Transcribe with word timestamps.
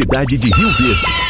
Cidade 0.00 0.38
de 0.38 0.48
Rio 0.48 0.72
Verde. 0.78 1.29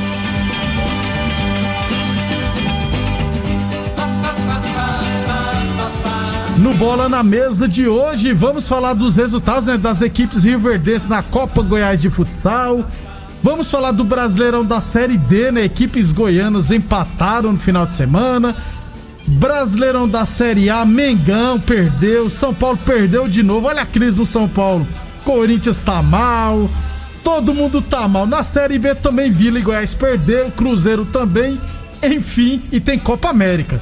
No 6.61 6.75
Bola 6.75 7.09
na 7.09 7.23
Mesa 7.23 7.67
de 7.67 7.87
hoje, 7.87 8.33
vamos 8.33 8.67
falar 8.67 8.93
dos 8.93 9.17
resultados 9.17 9.65
né, 9.65 9.79
das 9.79 10.03
equipes 10.03 10.43
rioverdenses 10.43 11.07
na 11.07 11.23
Copa 11.23 11.63
Goiás 11.63 11.99
de 11.99 12.11
Futsal. 12.11 12.85
Vamos 13.41 13.71
falar 13.71 13.91
do 13.91 14.03
Brasileirão 14.03 14.63
da 14.63 14.79
Série 14.79 15.17
D, 15.17 15.51
né? 15.51 15.63
Equipes 15.63 16.11
goianas 16.11 16.69
empataram 16.69 17.53
no 17.53 17.57
final 17.57 17.87
de 17.87 17.93
semana. 17.93 18.55
Brasileirão 19.25 20.07
da 20.07 20.23
Série 20.23 20.69
A, 20.69 20.85
Mengão 20.85 21.59
perdeu, 21.59 22.29
São 22.29 22.53
Paulo 22.53 22.77
perdeu 22.85 23.27
de 23.27 23.41
novo. 23.41 23.65
Olha 23.65 23.81
a 23.81 23.85
crise 23.85 24.19
no 24.19 24.25
São 24.25 24.47
Paulo. 24.47 24.87
Corinthians 25.23 25.81
tá 25.81 26.03
mal, 26.03 26.69
todo 27.23 27.55
mundo 27.55 27.81
tá 27.81 28.07
mal. 28.07 28.27
Na 28.27 28.43
Série 28.43 28.77
B 28.77 28.93
também 28.93 29.31
Vila 29.31 29.57
e 29.57 29.63
Goiás 29.63 29.95
perdeu, 29.95 30.51
Cruzeiro 30.51 31.05
também. 31.05 31.59
Enfim, 32.03 32.61
e 32.71 32.79
tem 32.79 32.99
Copa 32.99 33.29
América. 33.29 33.81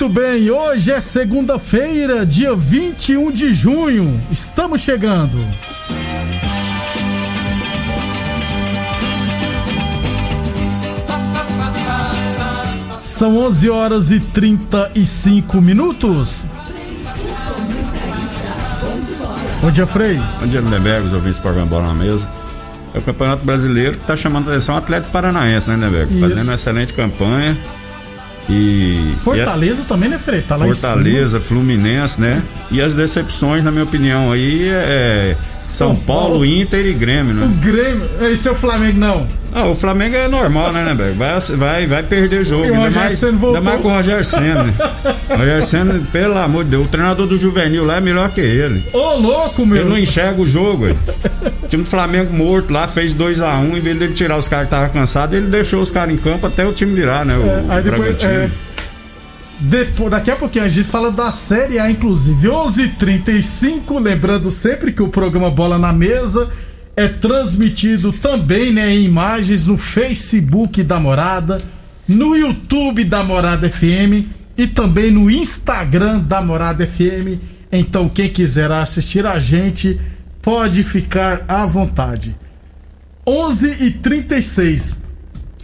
Muito 0.00 0.14
bem, 0.14 0.48
hoje 0.48 0.92
é 0.92 1.00
segunda-feira, 1.00 2.24
dia 2.24 2.54
21 2.54 3.32
de 3.32 3.52
junho. 3.52 4.14
Estamos 4.30 4.80
chegando. 4.80 5.36
São 13.00 13.38
11 13.38 13.70
horas 13.70 14.12
e 14.12 14.20
35 14.20 15.60
minutos. 15.60 16.44
Bom 19.60 19.72
dia, 19.72 19.84
Frei. 19.84 20.14
Bom 20.38 20.46
dia, 20.46 20.60
Lindenberg, 20.60 21.08
os 21.08 21.12
ouvintes 21.12 21.40
do 21.40 21.42
programa 21.42 21.66
Bola 21.66 21.88
na 21.88 21.94
Mesa. 21.94 22.30
É 22.94 22.98
o 22.98 23.02
Campeonato 23.02 23.44
Brasileiro 23.44 23.96
que 23.96 24.02
está 24.02 24.14
chamando 24.14 24.48
a 24.48 24.52
atenção 24.52 24.76
o 24.76 24.78
Atlético 24.78 25.10
Paranaense, 25.10 25.68
né, 25.68 25.74
Lindenberg? 25.74 26.20
Fazendo 26.20 26.42
uma 26.44 26.54
excelente 26.54 26.92
campanha. 26.92 27.58
E. 28.48 29.14
Fortaleza 29.18 29.82
e 29.82 29.84
a... 29.84 29.88
também, 29.88 30.08
né, 30.08 30.18
Frei? 30.18 30.40
Tá 30.40 30.58
Fortaleza, 30.58 31.38
Fluminense, 31.40 32.20
né? 32.20 32.42
E 32.70 32.80
as 32.80 32.94
decepções, 32.94 33.62
na 33.62 33.70
minha 33.70 33.84
opinião, 33.84 34.32
aí 34.32 34.68
é 34.68 35.36
São, 35.58 35.88
São 35.88 35.96
Paulo, 35.96 36.30
Paulo, 36.30 36.44
Inter 36.46 36.86
e 36.86 36.94
Grêmio, 36.94 37.34
né? 37.34 37.46
O 37.46 37.48
Grêmio. 37.48 38.08
Esse 38.22 38.48
é 38.48 38.52
o 38.52 38.54
Flamengo, 38.54 38.98
não. 38.98 39.26
Ah, 39.54 39.66
o 39.66 39.74
Flamengo 39.74 40.16
é 40.16 40.28
normal, 40.28 40.72
né, 40.72 40.84
né, 40.84 41.14
Vai, 41.16 41.40
vai, 41.56 41.86
vai 41.86 42.02
perder 42.02 42.44
jogo. 42.44 42.64
E 42.64 42.74
ainda, 42.74 42.90
mais, 42.90 43.24
ainda 43.24 43.60
mais 43.60 43.80
com 43.80 43.88
o 43.88 43.90
Roger 43.92 44.24
Senna. 44.24 44.74
O 45.28 45.36
Roger 45.36 45.62
Senna, 45.62 46.00
pelo 46.10 46.38
amor 46.38 46.64
de 46.64 46.70
Deus, 46.70 46.86
o 46.86 46.88
treinador 46.88 47.26
do 47.26 47.38
Juvenil 47.38 47.84
lá 47.84 47.96
é 47.96 48.00
melhor 48.00 48.30
que 48.30 48.40
ele. 48.40 48.82
Ô, 48.92 49.14
louco, 49.16 49.66
meu. 49.66 49.82
Ele 49.82 49.88
não 49.90 49.98
enxerga 49.98 50.40
o 50.40 50.46
jogo, 50.46 50.86
velho. 50.86 50.98
O 51.62 51.66
time 51.68 51.82
do 51.82 51.88
Flamengo 51.88 52.32
morto 52.32 52.72
lá, 52.72 52.88
fez 52.88 53.14
2x1, 53.14 53.60
um, 53.60 53.76
em 53.76 53.80
vez 53.80 53.98
de 53.98 54.12
tirar 54.12 54.38
os 54.38 54.48
caras 54.48 54.68
que 54.68 54.74
estavam 54.74 54.92
cansados, 54.92 55.36
ele 55.36 55.48
deixou 55.48 55.80
os 55.80 55.90
caras 55.90 56.14
em 56.14 56.16
campo 56.16 56.46
até 56.46 56.64
o 56.64 56.72
time 56.72 56.94
virar, 56.94 57.24
né? 57.24 57.36
O, 57.36 57.42
é, 57.42 57.76
aí 57.76 57.82
depois, 57.82 58.24
é, 58.24 58.48
depois, 59.60 60.10
daqui 60.10 60.30
a 60.30 60.36
pouquinho 60.36 60.64
a 60.64 60.68
gente 60.68 60.88
fala 60.88 61.10
da 61.10 61.32
Série 61.32 61.78
A, 61.78 61.90
inclusive. 61.90 62.48
11:35 62.48 62.84
h 62.84 62.94
35 62.98 63.98
lembrando 63.98 64.50
sempre 64.50 64.92
que 64.92 65.02
o 65.02 65.08
programa 65.08 65.50
Bola 65.50 65.78
na 65.78 65.92
Mesa 65.92 66.48
é 66.98 67.06
transmitido 67.06 68.10
também 68.10 68.72
né, 68.72 68.92
em 68.92 69.04
imagens 69.04 69.66
no 69.66 69.78
Facebook 69.78 70.82
da 70.82 70.98
Morada, 70.98 71.56
no 72.08 72.34
YouTube 72.34 73.04
da 73.04 73.22
Morada 73.22 73.70
FM 73.70 74.26
e 74.56 74.66
também 74.66 75.08
no 75.08 75.30
Instagram 75.30 76.18
da 76.18 76.42
Morada 76.42 76.84
FM. 76.84 77.38
Então, 77.70 78.08
quem 78.08 78.28
quiser 78.28 78.72
assistir 78.72 79.24
a 79.24 79.38
gente, 79.38 79.96
pode 80.42 80.82
ficar 80.82 81.44
à 81.46 81.64
vontade. 81.64 82.34
11 83.24 83.76
e 83.78 83.90
36 83.92 84.96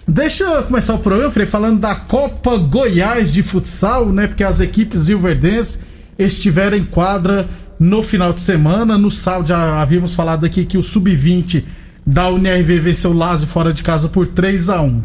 Deixa 0.06 0.44
eu 0.44 0.62
começar 0.62 0.94
o 0.94 0.98
programa, 0.98 1.32
Frei, 1.32 1.46
falando 1.46 1.80
da 1.80 1.96
Copa 1.96 2.56
Goiás 2.58 3.32
de 3.32 3.42
Futsal, 3.42 4.12
né? 4.12 4.28
Porque 4.28 4.44
as 4.44 4.60
equipes 4.60 5.08
rioverdenses 5.08 5.80
estiveram 6.16 6.76
em 6.76 6.84
quadra 6.84 7.44
no 7.78 8.02
final 8.02 8.32
de 8.32 8.40
semana. 8.40 8.96
No 8.98 9.10
sábado 9.10 9.48
já 9.48 9.80
havíamos 9.80 10.14
falado 10.14 10.46
aqui 10.46 10.64
que 10.64 10.78
o 10.78 10.82
Sub-20 10.82 11.62
da 12.06 12.28
UNRV 12.28 12.80
venceu 12.80 13.10
o 13.10 13.14
Lazio 13.14 13.46
fora 13.46 13.72
de 13.72 13.82
casa 13.82 14.08
por 14.08 14.26
3 14.28 14.68
a 14.68 14.82
1 14.82 15.02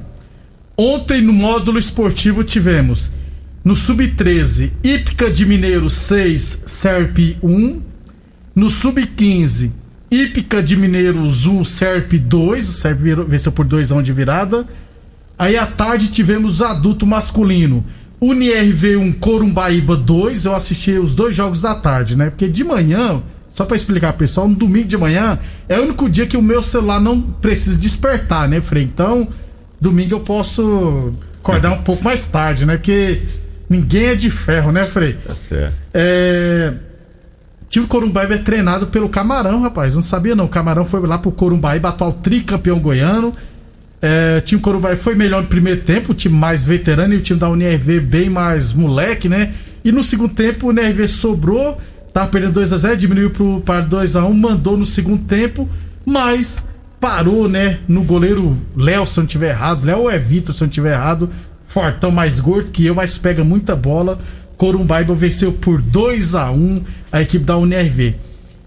Ontem 0.75 1.21
no 1.21 1.31
módulo 1.31 1.79
esportivo 1.79 2.43
tivemos 2.43 3.11
no 3.63 3.75
Sub-13 3.75 4.71
Ípica 4.83 5.29
de 5.29 5.45
Mineiro 5.45 5.89
6, 5.89 6.63
Serp 6.65 7.17
1. 7.41 7.81
No 8.55 8.69
Sub-15 8.69 9.71
Ípica 10.11 10.63
de 10.63 10.75
Mineiros 10.75 11.45
1, 11.45 11.63
Serp 11.65 12.13
2. 12.13 12.69
O 12.69 12.73
Serp 12.73 12.99
venceu 13.27 13.51
por 13.51 13.65
2 13.65 13.91
a 13.91 13.95
1 13.95 14.01
de 14.01 14.13
virada. 14.13 14.65
Aí 15.37 15.55
à 15.55 15.65
tarde 15.65 16.09
tivemos 16.09 16.61
adulto 16.61 17.05
masculino. 17.05 17.85
UniRV1 18.21 19.19
Corumbaíba 19.19 19.95
2, 19.95 20.45
eu 20.45 20.55
assisti 20.55 20.91
os 20.91 21.15
dois 21.15 21.35
jogos 21.35 21.61
da 21.61 21.73
tarde, 21.73 22.17
né? 22.17 22.29
Porque 22.29 22.47
de 22.47 22.63
manhã, 22.63 23.21
só 23.49 23.65
para 23.65 23.77
explicar 23.77 24.13
pessoal, 24.13 24.47
no 24.47 24.55
domingo 24.55 24.87
de 24.87 24.97
manhã 24.97 25.39
é 25.67 25.79
o 25.79 25.83
único 25.83 26.09
dia 26.09 26.27
que 26.27 26.35
o 26.35 26.41
meu 26.41 26.61
celular 26.61 26.99
não 26.99 27.21
precisa 27.21 27.77
despertar, 27.77 28.47
né, 28.49 28.59
Frei? 28.59 28.83
Então, 28.83 29.27
domingo 29.79 30.15
eu 30.15 30.19
posso 30.19 31.13
acordar 31.41 31.71
um 31.71 31.81
pouco 31.81 32.03
mais 32.03 32.27
tarde, 32.27 32.65
né? 32.65 32.75
Porque 32.75 33.21
ninguém 33.69 34.07
é 34.07 34.15
de 34.15 34.29
ferro, 34.29 34.71
né, 34.71 34.83
Frei? 34.83 35.13
Tá 35.13 35.33
certo. 35.33 35.75
É... 35.93 36.73
time 37.69 37.87
Corumbaíba 37.87 38.35
é 38.35 38.39
treinado 38.39 38.87
pelo 38.87 39.07
Camarão, 39.07 39.61
rapaz. 39.61 39.95
Não 39.95 40.01
sabia 40.01 40.35
não. 40.35 40.45
O 40.45 40.49
Camarão 40.49 40.83
foi 40.83 40.99
lá 41.07 41.17
pro 41.17 41.31
Corumbaíba, 41.31 41.87
atual 41.87 42.11
tricampeão 42.11 42.79
goiano. 42.79 43.33
É, 44.01 44.37
o 44.37 44.41
time 44.41 44.61
Corumbaíba 44.61 44.97
foi 44.97 45.15
melhor 45.15 45.41
no 45.41 45.47
primeiro 45.47 45.81
tempo, 45.81 46.11
o 46.11 46.15
time 46.15 46.35
mais 46.35 46.63
veterano, 46.63 47.13
e 47.13 47.17
o 47.17 47.21
time 47.21 47.39
da 47.39 47.49
UNRV 47.49 47.99
bem 47.99 48.29
mais 48.29 48.73
moleque, 48.73 49.27
né? 49.27 49.53
E 49.83 49.91
no 49.91 50.03
segundo 50.03 50.33
tempo 50.33 50.67
o 50.67 50.69
UNRV 50.69 51.07
sobrou, 51.07 51.77
tava 52.13 52.29
perdendo 52.29 52.53
2 52.53 52.73
a 52.73 52.77
0 52.77 52.97
diminuiu 52.97 53.29
pro, 53.31 53.61
para 53.61 53.81
2 53.81 54.15
a 54.15 54.25
1 54.25 54.33
mandou 54.33 54.77
no 54.77 54.85
segundo 54.85 55.23
tempo, 55.23 55.69
mas 56.05 56.63
parou, 56.99 57.47
né? 57.47 57.79
No 57.87 58.03
goleiro 58.03 58.57
Léo, 58.75 59.05
se 59.05 59.19
eu 59.19 59.23
não 59.23 59.27
tiver 59.27 59.49
errado. 59.49 59.85
Léo 59.85 60.09
é 60.09 60.17
Vitor, 60.17 60.53
se 60.53 60.63
eu 60.63 60.67
não 60.67 60.71
tiver 60.71 60.93
errado. 60.93 61.29
Fortão 61.65 62.11
mais 62.11 62.39
gordo 62.39 62.71
que 62.71 62.85
eu, 62.85 62.95
mas 62.95 63.17
pega 63.17 63.43
muita 63.43 63.75
bola. 63.75 64.19
Corumbaiba 64.57 65.13
venceu 65.13 65.53
por 65.53 65.81
2 65.81 66.35
a 66.35 66.51
1 66.51 66.83
a 67.11 67.21
equipe 67.21 67.45
da 67.45 67.57
UNRV. 67.57 68.15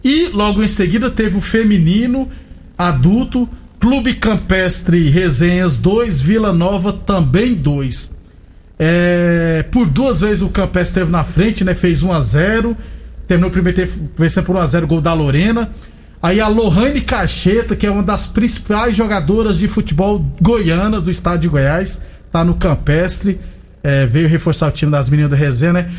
E 0.05 0.29
logo 0.33 0.63
em 0.63 0.69
seguida 0.69 1.11
teve 1.11 1.37
o 1.37 1.41
feminino 1.41 2.29
adulto, 2.77 3.49
Clube 3.83 4.15
Campestre 4.15 5.11
Resenhas 5.11 5.81
2, 5.81 6.23
Vila 6.23 6.53
Nova 6.53 6.93
também 6.93 7.53
2. 7.53 8.13
É, 8.79 9.65
por 9.73 9.89
duas 9.89 10.21
vezes 10.21 10.41
o 10.41 10.51
Campestre 10.51 11.01
esteve 11.01 11.11
na 11.11 11.25
frente, 11.25 11.65
né? 11.65 11.75
Fez 11.75 12.05
1 12.05 12.13
a 12.13 12.21
0 12.21 12.77
Terminou 13.27 13.51
o 13.51 13.53
primeiro 13.53 13.77
tempo 13.77 13.93
vencendo 14.17 14.45
por 14.45 14.55
1 14.55 14.61
a 14.61 14.67
0 14.67 14.87
gol 14.87 15.01
da 15.01 15.13
Lorena. 15.13 15.69
Aí 16.23 16.41
a 16.41 16.47
Lohane 16.47 17.01
Cacheta, 17.01 17.75
que 17.75 17.85
é 17.85 17.91
uma 17.91 18.05
das 18.05 18.25
principais 18.25 18.97
jogadoras 18.97 19.59
de 19.59 19.67
futebol 19.67 20.25
goiana 20.41 21.01
do 21.01 21.11
estado 21.11 21.41
de 21.41 21.49
Goiás, 21.49 22.01
tá 22.31 22.45
no 22.45 22.55
Campestre 22.55 23.41
é, 23.83 24.07
veio 24.07 24.29
reforçar 24.29 24.69
o 24.69 24.71
time 24.71 24.93
das 24.93 25.11
meninas 25.11 25.31
do 25.31 25.37
Resenha, 25.37 25.73
né? 25.73 25.91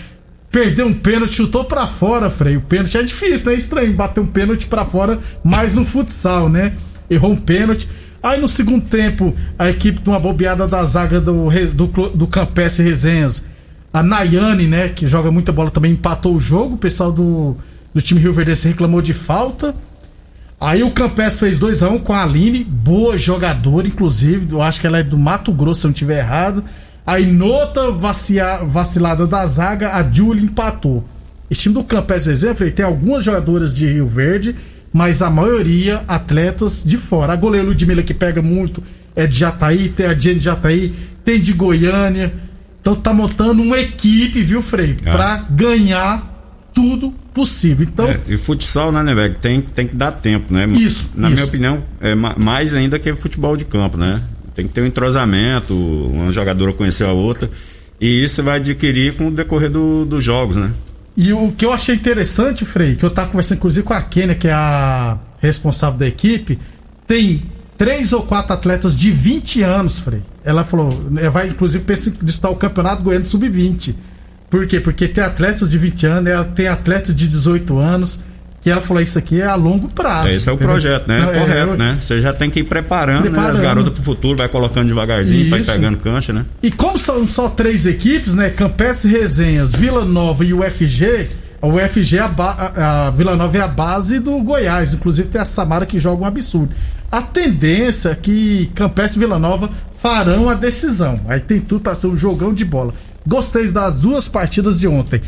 Perdeu 0.50 0.88
um 0.88 0.94
pênalti, 0.94 1.34
chutou 1.34 1.66
para 1.66 1.86
fora, 1.86 2.30
Frei. 2.30 2.56
O 2.56 2.62
pênalti 2.62 2.98
é 2.98 3.04
difícil, 3.04 3.48
né? 3.48 3.56
É 3.56 3.58
estranho 3.58 3.94
bater 3.94 4.22
um 4.22 4.26
pênalti 4.26 4.68
para 4.68 4.86
fora, 4.86 5.20
mais 5.44 5.76
no 5.76 5.86
futsal, 5.86 6.48
né? 6.48 6.72
Errou 7.10 7.32
um 7.32 7.38
pênalti. 7.38 7.88
Aí 8.22 8.40
no 8.40 8.48
segundo 8.48 8.86
tempo, 8.86 9.36
a 9.60 9.70
equipe 9.70 10.02
de 10.02 10.10
uma 10.10 10.20
bobeada 10.20 10.68
da 10.68 10.84
zaga 10.86 11.20
do, 11.20 11.50
do, 11.50 12.10
do 12.10 12.28
Campestre 12.28 12.84
Resenhas, 12.84 13.46
a 13.92 14.02
Nayane, 14.02 14.68
né, 14.68 14.90
que 14.90 15.06
joga 15.06 15.30
muita 15.30 15.52
bola 15.52 15.70
também, 15.70 15.92
empatou 15.92 16.36
o 16.36 16.40
jogo. 16.40 16.76
O 16.76 16.78
pessoal 16.78 17.12
do, 17.12 17.58
do 17.94 18.02
time 18.02 18.20
Rio 18.20 18.34
Verde 18.34 18.54
reclamou 18.68 19.02
de 19.02 19.14
falta. 19.14 19.76
Aí 20.60 20.82
o 20.82 20.92
Campestre 20.92 21.50
fez 21.50 21.60
2x1 21.60 21.92
um 21.92 22.00
com 22.00 22.14
a 22.14 22.24
Aline, 22.24 22.64
boa 22.64 23.18
jogadora, 23.18 23.86
inclusive. 23.86 24.54
Eu 24.54 24.62
acho 24.62 24.80
que 24.80 24.88
ela 24.88 25.00
é 25.00 25.04
do 25.04 25.18
Mato 25.18 25.52
Grosso, 25.52 25.82
se 25.82 25.88
eu 25.88 25.90
não 25.90 25.94
estiver 25.94 26.20
errado. 26.20 26.64
Aí, 27.06 27.26
nota 27.26 27.92
vacilada 27.92 29.28
da 29.28 29.46
zaga, 29.46 29.94
a 29.94 30.04
Julie 30.04 30.46
empatou. 30.46 31.04
Esse 31.52 31.64
time 31.64 31.76
do 31.76 31.84
Campes 31.84 32.28
exemplo, 32.28 32.70
tem 32.72 32.86
algumas 32.86 33.26
jogadoras 33.26 33.74
de 33.74 33.86
Rio 33.86 34.08
Verde, 34.08 34.56
mas 34.94 35.24
a 35.24 35.30
maioria 35.30 36.04
atletas 36.08 36.84
de 36.86 36.98
fora. 36.98 37.34
A 37.34 37.36
goleira 37.36 37.68
Ludmilla 37.68 38.04
que 38.04 38.14
pega 38.14 38.42
muito 38.42 38.82
é 39.16 39.26
de 39.26 39.40
Jataí, 39.40 39.90
tem 39.90 40.06
a 40.06 40.14
Jenny 40.14 40.40
de 40.40 40.46
Jataí, 40.46 40.94
tem 41.26 41.42
de 41.42 41.54
Goiânia. 41.54 42.32
Então 42.80 42.94
tá 42.94 43.14
montando 43.14 43.64
uma 43.64 43.80
equipe, 43.80 44.44
viu, 44.44 44.62
Frei? 44.62 44.96
Ah. 45.06 45.12
Pra 45.12 45.38
ganhar 45.50 46.32
tudo 46.74 47.14
possível. 47.34 47.88
Então, 47.90 48.08
é, 48.08 48.20
e 48.28 48.38
futsal, 48.38 48.92
né, 48.92 49.02
né, 49.02 49.16
velho? 49.16 49.36
Tem, 49.42 49.62
tem 49.62 49.88
que 49.88 49.96
dar 49.96 50.12
tempo, 50.12 50.54
né? 50.54 50.66
Isso. 50.68 51.10
Na 51.16 51.28
isso. 51.28 51.36
minha 51.36 51.46
opinião, 51.46 51.84
é 52.00 52.14
mais 52.14 52.76
ainda 52.76 53.00
que 53.00 53.14
futebol 53.16 53.58
de 53.58 53.66
campo, 53.66 53.98
né? 53.98 54.22
Tem 54.54 54.68
que 54.68 54.74
ter 54.74 54.82
um 54.82 54.86
entrosamento, 54.86 55.74
uma 55.74 56.32
jogadora 56.32 56.72
conhecer 56.74 57.06
a 57.06 57.12
outra. 57.12 57.50
E 58.00 58.24
isso 58.24 58.44
vai 58.44 58.58
adquirir 58.58 59.16
com 59.16 59.28
o 59.28 59.32
decorrer 59.32 59.70
do, 59.70 60.06
dos 60.06 60.24
jogos, 60.24 60.56
né? 60.56 60.72
E 61.16 61.32
o 61.32 61.52
que 61.52 61.66
eu 61.66 61.72
achei 61.72 61.96
interessante, 61.96 62.66
Frei, 62.66 62.96
que 62.96 63.04
eu 63.04 63.10
tava 63.10 63.28
conversando 63.28 63.58
inclusive 63.60 63.86
com 63.86 63.94
a 63.94 64.02
Kênia, 64.02 64.36
que 64.36 64.48
é 64.48 64.54
a 64.54 65.18
responsável 65.40 66.00
da 66.00 66.08
equipe, 66.08 66.58
tem 67.06 67.42
três 67.78 68.14
ou 68.14 68.24
quatro 68.24 68.54
atletas 68.54 68.98
de 68.98 69.12
20 69.12 69.62
anos, 69.62 70.00
Frei. 70.00 70.22
Ela 70.44 70.64
falou, 70.64 70.90
vai 71.32 71.48
inclusive 71.50 71.84
pensar 71.84 72.12
disputar 72.22 72.52
o 72.52 72.56
campeonato 72.56 73.04
Goiano 73.04 73.26
Sub-20. 73.26 73.94
Por 74.50 74.68
quê? 74.68 74.80
Porque 74.80 75.08
tem 75.08 75.24
atletas 75.24 75.70
de 75.70 75.78
20 75.78 76.06
anos, 76.06 76.32
ela 76.32 76.46
tem 76.46 76.68
atletas 76.68 77.16
de 77.16 77.28
18 77.28 77.78
anos 77.78 78.20
que 78.64 78.72
ela 78.72 78.80
falou, 78.80 79.04
isso 79.04 79.20
aqui 79.20 79.42
é 79.42 79.46
a 79.46 79.56
longo 79.56 79.90
prazo. 79.90 80.30
Esse 80.30 80.48
é 80.48 80.52
o 80.52 80.56
entendeu? 80.56 80.72
projeto, 80.72 81.06
né? 81.06 81.20
Não, 81.20 81.30
é, 81.32 81.40
Correto, 81.40 81.74
é, 81.74 81.78
né? 81.78 81.98
Você 82.00 82.22
já 82.22 82.32
tem 82.32 82.50
que 82.50 82.62
ir 82.62 82.64
preparando, 82.64 83.24
preparando. 83.24 83.48
Né? 83.48 83.52
as 83.52 83.62
garotas 83.62 83.94
pro 83.94 84.04
futuro, 84.04 84.38
vai 84.38 84.48
colocando 84.48 84.88
devagarzinho, 84.88 85.50
vai 85.50 85.62
pegando 85.62 85.98
cancha, 85.98 86.32
né? 86.32 86.46
E 86.62 86.72
como 86.72 86.98
são 86.98 87.28
só 87.28 87.50
três 87.50 87.86
equipes, 87.86 88.36
né? 88.36 88.50
Campestre 88.50 89.12
Resenhas, 89.12 89.76
Vila 89.76 90.06
Nova 90.06 90.46
e 90.46 90.54
o 90.54 90.62
UFG, 90.62 91.28
o 91.62 91.76
UFG, 91.76 92.20
a, 92.20 92.26
a, 92.38 93.08
a, 93.08 93.12
Vila 93.12 93.36
Nova 93.36 93.58
é 93.58 93.62
a 93.62 93.68
base 93.68 94.20
do 94.20 94.42
Goiás. 94.42 94.94
Inclusive 94.94 95.28
tem 95.28 95.42
a 95.42 95.46
Samara 95.46 95.86
que 95.86 96.00
joga 96.00 96.24
um 96.24 96.26
absurdo. 96.26 96.74
A 97.12 97.22
tendência 97.22 98.10
é 98.10 98.16
que 98.16 98.72
Campestre 98.76 99.20
e 99.20 99.26
Vila 99.26 99.38
Nova 99.38 99.70
farão 99.96 100.50
a 100.50 100.54
decisão. 100.54 101.20
Aí 101.28 101.42
tem 101.42 101.60
tudo 101.60 101.82
para 101.82 101.96
ser 101.96 102.08
um 102.08 102.18
jogão 102.18 102.54
de 102.54 102.64
bola. 102.64 102.94
Gostei 103.28 103.70
das 103.70 104.02
duas 104.02 104.28
partidas 104.28 104.80
de 104.80 104.88
ontem. 104.88 105.22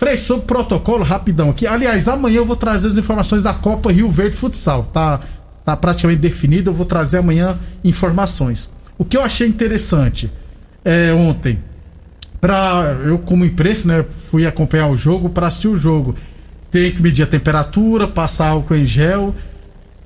Frei, 0.00 0.16
sobre 0.16 0.46
protocolo, 0.46 1.04
rapidão 1.04 1.50
aqui. 1.50 1.66
Aliás, 1.66 2.08
amanhã 2.08 2.38
eu 2.38 2.46
vou 2.46 2.56
trazer 2.56 2.88
as 2.88 2.96
informações 2.96 3.42
da 3.42 3.52
Copa 3.52 3.92
Rio 3.92 4.10
Verde 4.10 4.34
Futsal. 4.34 4.84
Tá, 4.84 5.20
tá 5.62 5.76
praticamente 5.76 6.22
definido, 6.22 6.70
eu 6.70 6.74
vou 6.74 6.86
trazer 6.86 7.18
amanhã 7.18 7.54
informações. 7.84 8.70
O 8.96 9.04
que 9.04 9.14
eu 9.14 9.22
achei 9.22 9.46
interessante 9.46 10.32
é 10.86 11.12
ontem, 11.12 11.58
para 12.40 12.98
eu 13.04 13.18
como 13.18 13.44
imprensa, 13.44 13.88
né, 13.88 14.02
fui 14.30 14.46
acompanhar 14.46 14.88
o 14.88 14.96
jogo, 14.96 15.28
para 15.28 15.48
assistir 15.48 15.68
o 15.68 15.76
jogo, 15.76 16.16
tem 16.70 16.90
que 16.92 17.02
medir 17.02 17.24
a 17.24 17.26
temperatura, 17.26 18.08
passar 18.08 18.48
álcool 18.48 18.76
em 18.76 18.86
gel. 18.86 19.34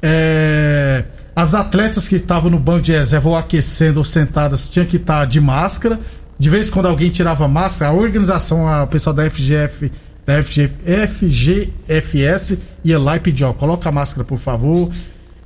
É, 0.03 1.05
as 1.37 1.55
atletas 1.55 2.09
que 2.09 2.17
estavam 2.17 2.51
no 2.51 2.59
banco 2.59 2.83
de 2.83 2.91
reserva 2.91 3.29
ou 3.29 3.37
aquecendo 3.37 4.01
ou 4.01 4.05
sentadas 4.05 4.69
tinham 4.69 4.87
que 4.87 4.97
estar 4.97 5.25
de 5.25 5.41
máscara 5.41 6.01
de 6.39 6.51
vez 6.51 6.69
em 6.69 6.71
quando 6.73 6.87
alguém 6.87 7.11
tirava 7.11 7.47
máscara, 7.47 7.91
a 7.91 7.95
organização, 7.95 8.69
a, 8.69 8.87
pessoal 8.87 9.15
da 9.15 9.29
FGF, 9.29 9.91
da 10.27 10.43
FG, 10.43 10.71
FGFS 11.09 12.59
ia 12.85 12.99
lá 12.99 13.17
e 13.17 13.21
pedia, 13.21 13.49
ó, 13.49 13.53
coloca 13.53 13.89
a 13.89 13.93
máscara, 13.93 14.25
por 14.25 14.39
favor. 14.39 14.91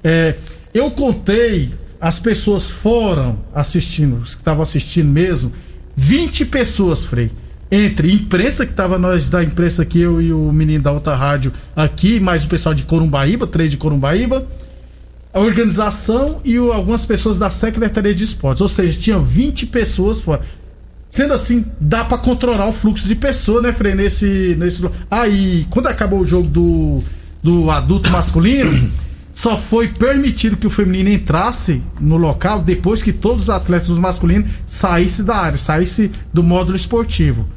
É, 0.02 0.35
eu 0.73 0.90
contei, 0.90 1.70
as 2.00 2.20
pessoas 2.20 2.70
foram 2.70 3.38
assistindo, 3.55 4.23
os 4.23 4.35
que 4.35 4.40
estavam 4.40 4.62
assistindo 4.62 5.08
mesmo, 5.08 5.52
20 5.96 6.46
pessoas, 6.46 7.05
Frei. 7.05 7.31
Entre 7.70 8.11
imprensa, 8.11 8.64
que 8.64 8.73
tava 8.73 8.99
nós 8.99 9.29
da 9.29 9.43
imprensa 9.43 9.82
aqui, 9.82 10.00
eu 10.00 10.23
e 10.23 10.32
o 10.32 10.50
menino 10.50 10.82
da 10.82 10.93
outra 10.93 11.14
rádio 11.14 11.52
aqui, 11.76 12.19
mais 12.19 12.44
o 12.44 12.49
pessoal 12.49 12.75
de 12.75 12.85
Corumbaíba, 12.85 13.46
três 13.46 13.70
de 13.70 13.76
Corumbaíba, 13.76 14.46
a 15.32 15.40
organização 15.40 16.40
e 16.44 16.58
o, 16.58 16.73
algumas 16.73 17.05
pessoas 17.05 17.38
da 17.38 17.50
Secretaria 17.50 18.14
de 18.14 18.25
Esportes. 18.25 18.62
Ou 18.62 18.68
seja, 18.68 18.99
tinha 18.99 19.18
20 19.18 19.66
pessoas 19.66 20.21
fora. 20.21 20.40
Sendo 21.10 21.32
assim, 21.32 21.64
dá 21.80 22.04
para 22.04 22.18
controlar 22.18 22.68
o 22.68 22.72
fluxo 22.72 23.08
de 23.08 23.14
pessoas, 23.14 23.62
né, 23.62 23.72
Frei? 23.72 23.94
Nesse. 23.94 24.56
nesse... 24.58 24.86
Aí, 25.10 25.66
quando 25.70 25.86
acabou 25.86 26.20
o 26.20 26.24
jogo 26.24 26.48
do, 26.48 27.02
do 27.42 27.70
adulto 27.70 28.10
masculino, 28.10 28.90
só 29.32 29.56
foi 29.56 29.88
permitido 29.88 30.56
que 30.56 30.66
o 30.66 30.70
feminino 30.70 31.08
entrasse 31.08 31.82
no 31.98 32.16
local 32.16 32.60
depois 32.60 33.02
que 33.02 33.12
todos 33.12 33.44
os 33.44 33.50
atletas 33.50 33.88
masculinos 33.90 34.52
saíssem 34.66 35.24
da 35.24 35.36
área, 35.36 35.58
saíssem 35.58 36.10
do 36.32 36.42
módulo 36.42 36.76
esportivo. 36.76 37.48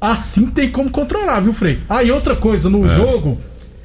Assim 0.00 0.50
tem 0.50 0.70
como 0.70 0.90
controlar, 0.90 1.40
viu, 1.40 1.52
Frei? 1.52 1.78
Aí, 1.88 2.10
outra 2.10 2.34
coisa, 2.34 2.68
no 2.68 2.84
é. 2.84 2.88
jogo, 2.88 3.38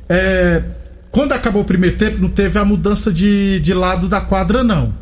é, 0.10 0.64
quando 1.12 1.34
acabou 1.34 1.62
o 1.62 1.66
primeiro 1.66 1.96
tempo, 1.96 2.18
não 2.20 2.30
teve 2.30 2.58
a 2.58 2.66
mudança 2.66 3.14
de, 3.14 3.60
de 3.60 3.74
lado 3.74 4.08
da 4.08 4.22
quadra, 4.22 4.64
não. 4.64 5.01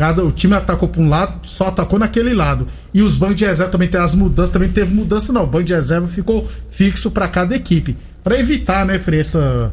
Cada, 0.00 0.24
o 0.24 0.32
time 0.32 0.54
atacou 0.54 0.88
para 0.88 1.02
um 1.02 1.10
lado, 1.10 1.40
só 1.42 1.68
atacou 1.68 1.98
naquele 1.98 2.32
lado. 2.32 2.66
E 2.94 3.02
os 3.02 3.18
bancos 3.18 3.36
de 3.36 3.44
reserva 3.44 3.70
também 3.70 3.86
tem 3.86 4.00
as 4.00 4.14
mudanças, 4.14 4.48
também 4.48 4.70
teve 4.70 4.94
mudança 4.94 5.30
não. 5.30 5.44
O 5.44 5.46
banco 5.46 5.64
de 5.64 5.74
reserva 5.74 6.08
ficou 6.08 6.48
fixo 6.70 7.10
para 7.10 7.28
cada 7.28 7.54
equipe. 7.54 7.94
para 8.24 8.38
evitar, 8.38 8.86
né, 8.86 8.98
Frei, 8.98 9.20
essa 9.20 9.70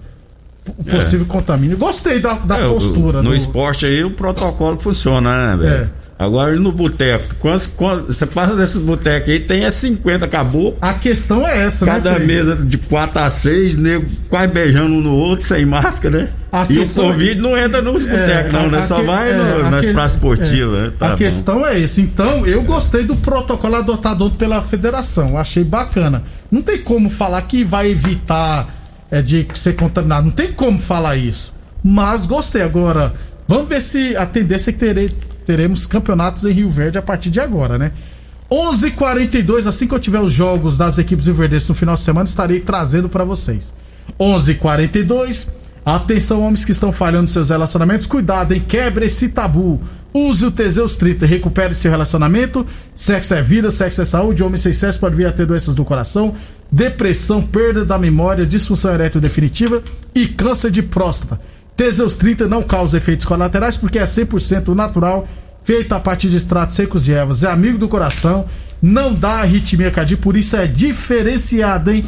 o 0.67 0.84
possível 0.84 1.25
é. 1.25 1.29
contamínio. 1.29 1.77
Gostei 1.77 2.19
da, 2.19 2.34
da 2.34 2.57
é, 2.57 2.67
postura. 2.67 3.24
No 3.24 3.29
do... 3.29 3.36
esporte 3.38 3.86
aí 3.86 4.03
o 4.03 4.12
protocolo 4.12 4.77
funciona, 4.77 5.55
né, 5.55 5.63
velho? 5.63 5.84
É. 5.86 5.89
Agora 6.20 6.56
no 6.56 6.72
boteco, 6.72 7.36
quantos, 7.36 7.68
quantos, 7.68 8.16
você 8.16 8.26
passa 8.26 8.56
desses 8.56 8.82
botecos 8.82 9.30
aí, 9.30 9.40
tem 9.40 9.66
é 9.66 9.70
50, 9.70 10.26
acabou. 10.26 10.76
A 10.82 10.96
questão 10.96 11.48
é 11.48 11.66
essa, 11.66 11.86
Cada 11.86 12.12
né? 12.12 12.16
Cada 12.16 12.26
mesa 12.26 12.56
de 12.56 12.78
4 12.80 13.22
a 13.22 13.30
6, 13.30 13.78
nego 13.78 14.06
quase 14.28 14.48
beijando 14.48 14.96
um 14.96 15.02
no 15.02 15.14
outro, 15.14 15.46
sem 15.46 15.64
máscara, 15.64 16.18
né? 16.18 16.30
A 16.52 16.66
e 16.68 16.80
o 16.80 16.94
Covid 16.94 17.32
é... 17.32 17.36
não 17.36 17.56
entra 17.56 17.84
nos 17.84 18.08
é, 18.08 18.10
botecos, 18.10 18.52
não, 18.52 18.68
né? 18.68 18.82
Só 18.82 19.00
que... 19.00 19.06
vai 19.06 19.34
no, 19.34 19.44
é, 19.44 19.70
nas 19.70 19.86
praças 19.86 20.14
esportivas, 20.14 20.82
né? 20.82 20.92
Tá 20.98 21.06
a 21.06 21.10
bom. 21.12 21.18
questão 21.18 21.68
é 21.68 21.84
essa. 21.84 22.02
Então, 22.02 22.48
eu 22.48 22.64
gostei 22.64 23.04
do 23.04 23.16
protocolo 23.18 23.76
adotado 23.76 24.32
pela 24.32 24.60
federação. 24.64 25.38
Achei 25.38 25.64
bacana. 25.64 26.24
Não 26.50 26.64
tem 26.64 26.80
como 26.80 27.12
falar 27.12 27.44
que 27.44 27.64
vai 27.64 27.92
evitar 27.92 28.74
é, 29.12 29.22
de 29.22 29.46
ser 29.54 29.76
contaminado. 29.76 30.26
Não 30.26 30.32
tem 30.32 30.52
como 30.52 30.80
falar 30.80 31.16
isso. 31.16 31.54
Mas 31.84 32.26
gostei. 32.26 32.64
Agora, 32.64 33.14
vamos 33.48 33.68
ver 33.68 33.84
se 33.84 34.16
a 34.18 34.26
tendência 34.26 34.72
é 34.72 34.74
que 34.74 34.80
terei 34.80 35.10
teremos 35.48 35.86
campeonatos 35.86 36.44
em 36.44 36.51
Rio 36.51 36.70
Verde 36.70 36.98
a 36.98 37.01
partir 37.01 37.30
de 37.30 37.39
agora, 37.39 37.77
né? 37.77 37.94
11:42 38.51 39.66
assim 39.66 39.88
que 39.88 39.94
eu 39.94 40.00
tiver 40.00 40.20
os 40.20 40.34
jogos 40.34 40.77
das 40.77 40.98
equipes 40.98 41.25
Rio 41.25 41.36
Verde 41.36 41.58
no 41.68 41.74
final 41.74 41.96
de 41.96 42.01
semana, 42.01 42.27
estarei 42.27 42.60
trazendo 42.60 43.08
para 43.08 43.24
vocês. 43.24 43.74
11:42 44.20 45.48
Atenção, 45.86 46.42
homens 46.42 46.66
que 46.66 46.74
estão 46.74 46.92
falhando 46.92 47.30
seus 47.30 47.50
relacionamentos, 47.50 48.06
cuidado, 48.06 48.54
hein? 48.54 48.62
Quebre 48.68 49.06
esse 49.06 49.30
tabu. 49.30 49.80
Use 50.13 50.46
o 50.46 50.51
Teseus 50.51 50.98
30, 50.98 51.25
recupere 51.25 51.74
seu 51.74 51.89
relacionamento. 51.89 52.68
Sexo 52.94 53.34
é 53.34 53.42
vida, 53.42 53.72
sexo 53.72 54.01
é 54.01 54.06
saúde. 54.06 54.44
Homem 54.44 54.58
sem 54.58 54.74
sexo 54.74 55.00
pode 55.00 55.16
vir 55.16 55.27
a 55.27 55.32
ter 55.32 55.46
doenças 55.46 55.74
do 55.74 55.86
coração, 55.86 56.36
depressão, 56.70 57.42
perda 57.42 57.86
da 57.86 57.98
memória, 57.98 58.46
disfunção 58.46 58.94
erétil 58.94 59.22
definitiva 59.22 59.82
e 60.13 60.27
câncer 60.27 60.72
de 60.72 60.84
próstata. 60.84 61.39
Teseus 61.77 62.17
30 62.17 62.48
não 62.48 62.63
causa 62.63 62.98
efeitos 62.98 63.27
colaterais 63.27 63.77
porque 63.77 64.00
é 64.00 64.03
100% 64.03 64.74
natural, 64.74 65.27
feito 65.63 65.93
a 65.93 66.00
partir 66.00 66.27
de 66.27 66.38
extratos 66.38 66.75
secos 66.75 67.05
de 67.05 67.13
ervas. 67.13 67.43
É 67.43 67.51
amigo 67.51 67.77
do 67.77 67.88
coração, 67.88 68.46
não 68.81 69.13
dá 69.13 69.41
arritmia 69.41 69.91
cardíaca, 69.91 70.24
por 70.24 70.36
isso 70.36 70.57
é 70.57 70.65
diferenciado, 70.65 71.91
hein? 71.91 72.03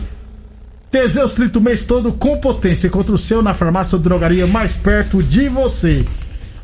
Teseus 0.90 1.36
30 1.36 1.60
o 1.60 1.62
mês 1.62 1.86
todo 1.86 2.12
com 2.12 2.40
potência 2.40 2.90
contra 2.90 3.14
o 3.14 3.18
seu 3.18 3.44
na 3.44 3.54
farmácia 3.54 3.96
ou 3.96 4.02
drogaria 4.02 4.48
mais 4.48 4.76
perto 4.76 5.22
de 5.22 5.48
você. 5.48 6.04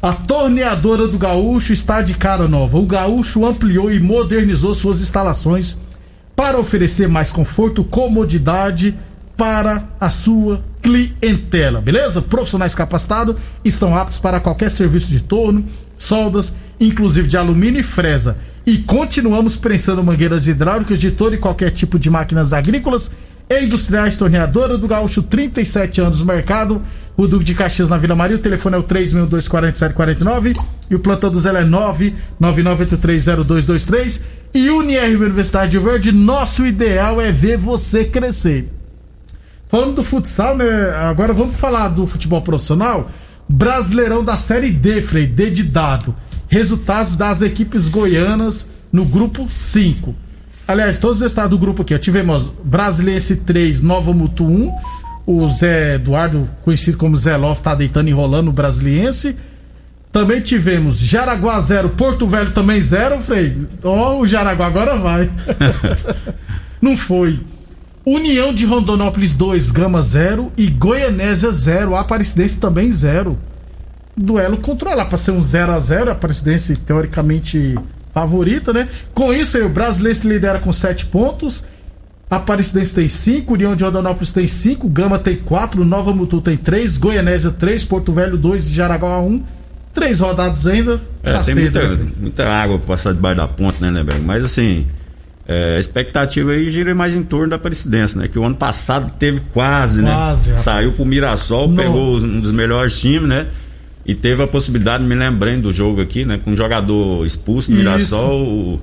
A 0.01 0.11
torneadora 0.11 1.07
do 1.07 1.19
Gaúcho 1.19 1.73
está 1.73 2.01
de 2.01 2.15
cara 2.15 2.47
nova. 2.47 2.79
O 2.79 2.87
Gaúcho 2.87 3.45
ampliou 3.45 3.91
e 3.91 3.99
modernizou 3.99 4.73
suas 4.73 4.99
instalações 4.99 5.77
para 6.35 6.59
oferecer 6.59 7.07
mais 7.07 7.31
conforto, 7.31 7.83
comodidade 7.83 8.97
para 9.37 9.83
a 9.99 10.09
sua 10.09 10.59
clientela, 10.85 11.81
beleza? 11.81 12.21
Profissionais 12.21 12.75
capacitados 12.75 13.35
estão 13.63 13.97
aptos 13.97 14.19
para 14.19 14.39
qualquer 14.39 14.69
serviço 14.69 15.09
de 15.09 15.23
torno, 15.23 15.65
soldas, 15.97 16.53
inclusive 16.79 17.27
de 17.27 17.35
alumínio 17.35 17.79
e 17.79 17.83
fresa. 17.83 18.37
E 18.67 18.77
continuamos 18.77 19.57
prensando 19.57 20.03
mangueiras 20.03 20.47
hidráulicas 20.47 20.99
de 20.99 21.09
todo 21.09 21.33
e 21.33 21.39
qualquer 21.39 21.71
tipo 21.71 21.97
de 21.97 22.07
máquinas 22.11 22.53
agrícolas 22.53 23.09
e 23.49 23.63
Industriais 23.63 24.15
Torneadora 24.15 24.77
do 24.77 24.87
Gaúcho, 24.87 25.23
37 25.23 26.01
anos 26.01 26.19
no 26.19 26.25
mercado. 26.25 26.79
O 27.17 27.25
Duque 27.27 27.45
de 27.45 27.55
Caxias 27.55 27.89
na 27.89 27.97
Vila 27.97 28.13
Maria. 28.15 28.35
O 28.35 28.39
telefone 28.39 28.75
é 28.75 28.79
o 28.79 28.83
3624749 28.83 30.55
e 30.91 30.95
o 30.95 30.99
plantão 30.99 31.31
do 31.31 31.39
Zé 31.39 31.49
é 31.49 31.63
999830223. 32.39 34.21
E 34.53 34.69
Unir 34.69 35.19
Universidade 35.19 35.71
de 35.71 35.79
Verde, 35.79 36.11
nosso 36.11 36.63
ideal 36.65 37.19
é 37.19 37.31
ver 37.31 37.57
você 37.57 38.05
crescer. 38.05 38.69
Falando 39.75 39.95
do 39.95 40.03
futsal, 40.05 40.55
né? 40.55 40.65
Agora 41.01 41.33
vamos 41.33 41.57
falar 41.57 41.89
do 41.89 42.07
futebol 42.07 42.41
profissional. 42.41 43.11
Brasileirão 43.49 44.23
da 44.23 44.37
Série 44.37 44.71
D, 44.71 45.01
Frei, 45.01 45.27
D 45.27 45.49
de 45.49 45.63
dado. 45.63 46.15
Resultados 46.47 47.17
das 47.17 47.41
equipes 47.41 47.89
goianas 47.89 48.69
no 48.89 49.03
grupo 49.03 49.45
5. 49.49 50.15
Aliás, 50.65 50.97
todos 50.97 51.19
os 51.21 51.29
estados 51.29 51.49
do 51.49 51.57
grupo 51.57 51.81
aqui. 51.81 51.99
Tivemos 51.99 52.53
Brasiliense 52.63 53.35
3, 53.41 53.81
Nova 53.81 54.13
Mutu 54.13 54.45
1. 54.45 54.73
O 55.25 55.49
Zé 55.49 55.95
Eduardo, 55.95 56.49
conhecido 56.63 56.97
como 56.97 57.17
Zé 57.17 57.35
Love, 57.35 57.59
tá 57.59 57.75
deitando 57.75 58.07
e 58.07 58.11
enrolando 58.11 58.47
o 58.47 58.53
Brasiliense. 58.53 59.35
Também 60.09 60.39
tivemos 60.39 60.99
Jaraguá 60.99 61.59
0, 61.59 61.89
Porto 61.89 62.25
Velho 62.25 62.51
também 62.51 62.79
0, 62.79 63.19
Frei. 63.19 63.53
Ó, 63.83 64.13
oh, 64.13 64.21
o 64.21 64.25
Jaraguá 64.25 64.67
agora 64.67 64.95
vai. 64.95 65.29
Não 66.81 66.95
foi. 66.95 67.41
União 68.05 68.53
de 68.53 68.65
Rondonópolis 68.65 69.35
2, 69.35 69.71
Gama 69.71 70.01
0 70.01 70.53
e 70.55 70.67
Goianésia 70.67 71.51
0, 71.51 71.95
Aparecidense 71.95 72.59
também 72.59 72.91
0. 72.91 73.37
Duelo 74.15 74.57
controlado 74.57 75.09
para 75.09 75.17
ser 75.17 75.31
um 75.31 75.41
0 75.41 75.71
a 75.71 75.79
0 75.79 76.11
Aparecidense 76.11 76.75
teoricamente 76.77 77.75
favorita, 78.13 78.71
né? 78.71 78.87
Com 79.13 79.33
isso, 79.33 79.57
aí, 79.57 79.63
o 79.63 79.69
brasileiro 79.69 80.17
se 80.17 80.27
lidera 80.27 80.59
com 80.59 80.71
7 80.71 81.07
pontos. 81.07 81.65
Aparecidense 82.29 82.93
tem 82.93 83.09
5, 83.09 83.53
União 83.53 83.75
de 83.75 83.83
Rondonópolis 83.83 84.31
tem 84.31 84.47
5, 84.47 84.87
Gama 84.87 85.17
tem 85.17 85.35
4, 85.35 85.83
Nova 85.83 86.13
Mutu 86.13 86.39
tem 86.41 86.57
3, 86.57 86.97
Goianésia 86.97 87.51
3, 87.51 87.85
Porto 87.85 88.13
Velho 88.13 88.37
2 88.37 88.71
e 88.71 88.75
Jaraguá 88.75 89.19
1. 89.19 89.43
Três 89.93 90.19
rodadas 90.19 90.67
ainda. 90.67 91.01
É, 91.23 91.33
tá 91.33 91.41
tem 91.41 91.55
cedo, 91.55 91.79
muita, 91.79 91.95
né? 91.95 92.11
muita 92.19 92.45
água 92.47 92.77
pra 92.77 92.87
passar 92.87 93.13
debaixo 93.13 93.37
da 93.37 93.47
ponte, 93.47 93.81
né, 93.81 93.89
né, 93.91 94.03
Mas 94.23 94.43
assim, 94.43 94.85
é, 95.47 95.75
a 95.77 95.79
expectativa 95.79 96.51
aí 96.51 96.69
gira 96.69 96.95
mais 96.95 97.15
em 97.15 97.21
torno 97.21 97.49
da 97.49 97.55
Aparecidense, 97.55 98.17
né? 98.17 98.27
Que 98.27 98.39
o 98.39 98.43
ano 98.43 98.55
passado 98.55 99.11
teve 99.19 99.41
quase, 99.53 100.01
né? 100.01 100.11
quase 100.11 100.51
né? 100.51 100.57
Saiu 100.57 100.91
pro 100.93 101.05
Mirassol, 101.05 101.67
no... 101.67 101.75
pegou 101.75 102.17
um 102.17 102.39
dos 102.39 102.51
melhores 102.51 102.99
times, 102.99 103.29
né? 103.29 103.47
E 104.05 104.15
teve 104.15 104.41
a 104.41 104.47
possibilidade, 104.47 105.03
me 105.03 105.15
lembrando 105.15 105.63
do 105.63 105.73
jogo 105.73 106.01
aqui, 106.01 106.25
né? 106.25 106.39
Com 106.43 106.51
um 106.51 106.57
jogador 106.57 107.25
expulso 107.25 107.71
Mirassol. 107.71 108.81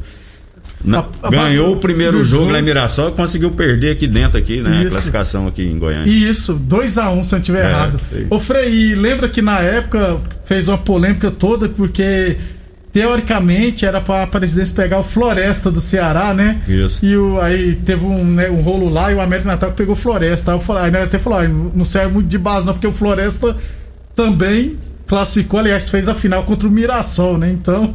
Na, 0.84 0.98
a, 0.98 1.28
a, 1.28 1.30
ganhou 1.30 1.74
o 1.74 1.76
primeiro 1.76 2.24
jogo, 2.24 2.50
lá 2.50 2.58
em 2.58 2.62
Mirassol 2.62 3.10
e 3.10 3.12
conseguiu 3.12 3.50
perder 3.52 3.92
aqui 3.92 4.06
dentro, 4.06 4.38
aqui, 4.38 4.60
né? 4.60 4.78
Isso. 4.78 4.86
A 4.86 4.90
classificação 4.90 5.46
aqui 5.48 5.62
em 5.62 5.78
Goiânia. 5.78 6.10
Isso, 6.10 6.54
2x1, 6.54 7.12
um, 7.12 7.24
se 7.24 7.34
eu 7.34 7.36
não 7.36 7.38
estiver 7.38 7.64
é, 7.64 7.68
errado. 7.68 8.00
Sei. 8.10 8.26
Ô 8.30 8.38
Frei, 8.38 8.94
lembra 8.94 9.28
que 9.28 9.40
na 9.40 9.60
época 9.60 10.18
fez 10.44 10.68
uma 10.68 10.78
polêmica 10.78 11.30
toda 11.30 11.68
porque 11.68 12.36
teoricamente 12.92 13.86
era 13.86 14.00
para 14.00 14.24
a 14.24 14.26
presidência 14.26 14.74
pegar 14.74 14.98
o 14.98 15.02
Floresta 15.02 15.70
do 15.70 15.80
Ceará, 15.80 16.34
né? 16.34 16.60
Isso. 16.68 17.04
E 17.04 17.16
o, 17.16 17.40
aí 17.40 17.76
teve 17.76 18.04
um, 18.04 18.22
né, 18.24 18.50
um 18.50 18.56
rolo 18.56 18.88
lá 18.88 19.10
e 19.10 19.14
o 19.14 19.20
América 19.20 19.48
Natal 19.48 19.72
pegou 19.72 19.94
o 19.94 19.96
Floresta. 19.96 20.52
Aí, 20.52 20.58
eu 20.58 20.60
falei, 20.60 20.84
aí 20.84 20.90
nós 20.90 21.08
até 21.08 21.18
falou, 21.18 21.38
ah, 21.38 21.48
não 21.48 21.84
serve 21.84 22.12
muito 22.12 22.28
de 22.28 22.38
base 22.38 22.66
não, 22.66 22.74
porque 22.74 22.86
o 22.86 22.92
Floresta 22.92 23.56
também 24.14 24.76
classificou, 25.06 25.60
aliás, 25.60 25.88
fez 25.88 26.08
a 26.08 26.14
final 26.14 26.42
contra 26.44 26.68
o 26.68 26.70
Mirassol, 26.70 27.38
né? 27.38 27.50
Então, 27.50 27.94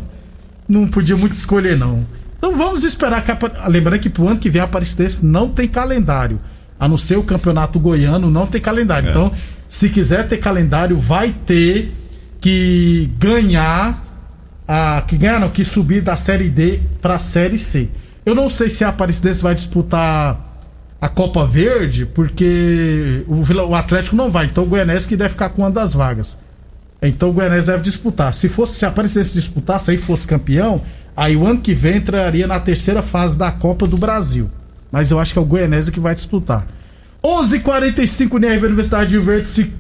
não 0.68 0.88
podia 0.88 1.16
muito 1.16 1.34
escolher, 1.34 1.78
não. 1.78 2.06
Então 2.38 2.56
vamos 2.56 2.84
esperar 2.84 3.24
que. 3.24 3.32
A... 3.32 3.68
Lembrando 3.68 4.00
que 4.00 4.10
pro 4.10 4.28
ano 4.28 4.40
que 4.40 4.50
vem 4.50 4.62
a 4.62 4.66
Aparecidense 4.66 5.26
não 5.26 5.50
tem 5.50 5.68
calendário. 5.68 6.40
A 6.80 6.88
não 6.88 6.98
ser 6.98 7.18
o 7.18 7.24
campeonato 7.24 7.80
goiano, 7.80 8.30
não 8.30 8.46
tem 8.46 8.62
calendário. 8.62 9.08
É. 9.08 9.12
Então, 9.12 9.32
se 9.68 9.90
quiser 9.90 10.28
ter 10.28 10.38
calendário, 10.38 10.98
vai 10.98 11.34
ter 11.46 11.92
que 12.40 13.10
ganhar. 13.18 14.04
A, 14.68 15.02
que 15.08 15.18
ganhar, 15.18 15.40
não, 15.40 15.50
que 15.50 15.64
subir 15.64 16.02
da 16.02 16.16
Série 16.16 16.50
D 16.50 16.80
pra 17.02 17.18
Série 17.18 17.58
C. 17.58 17.88
Eu 18.26 18.36
não 18.36 18.50
sei 18.50 18.70
se 18.70 18.84
a 18.84 18.90
Aparecidense 18.90 19.42
vai 19.42 19.56
disputar 19.56 20.48
a 21.00 21.08
Copa 21.08 21.46
Verde, 21.46 22.06
porque 22.06 23.24
o, 23.28 23.76
Atlético 23.76 24.16
não 24.16 24.32
vai. 24.32 24.46
Então 24.48 24.64
o 24.64 24.68
Goianese 24.68 25.08
que 25.08 25.16
deve 25.16 25.30
ficar 25.30 25.50
com 25.50 25.62
uma 25.62 25.72
das 25.72 25.94
vagas. 25.94 26.38
Então 27.02 27.30
o 27.30 27.34
Goianese 27.34 27.68
deve 27.68 27.84
disputar. 27.84 28.34
Se 28.34 28.50
fosse 28.50 28.78
se 28.78 28.86
aparecesse 28.86 29.34
disputar, 29.34 29.80
se 29.80 29.92
aí 29.92 29.98
fosse 29.98 30.28
campeão, 30.28 30.82
aí 31.16 31.38
o 31.38 31.46
ano 31.46 31.62
que 31.62 31.74
vem 31.74 31.98
entraria 31.98 32.48
na 32.48 32.60
terceira 32.60 33.02
fase 33.02 33.38
da 33.38 33.52
Copa 33.52 33.88
do 33.88 33.98
Brasil. 33.98 34.50
Mas 34.92 35.12
eu 35.12 35.20
acho 35.20 35.34
que 35.34 35.40
é 35.40 35.42
o 35.42 35.46
Goianese 35.46 35.92
que 35.92 36.00
vai 36.00 36.16
disputar. 36.16 36.66
11:45 37.24 38.34
Unirv 38.34 38.66
Universidade 38.66 39.10
de 39.10 39.20
Verde 39.20 39.48
se 39.48 39.72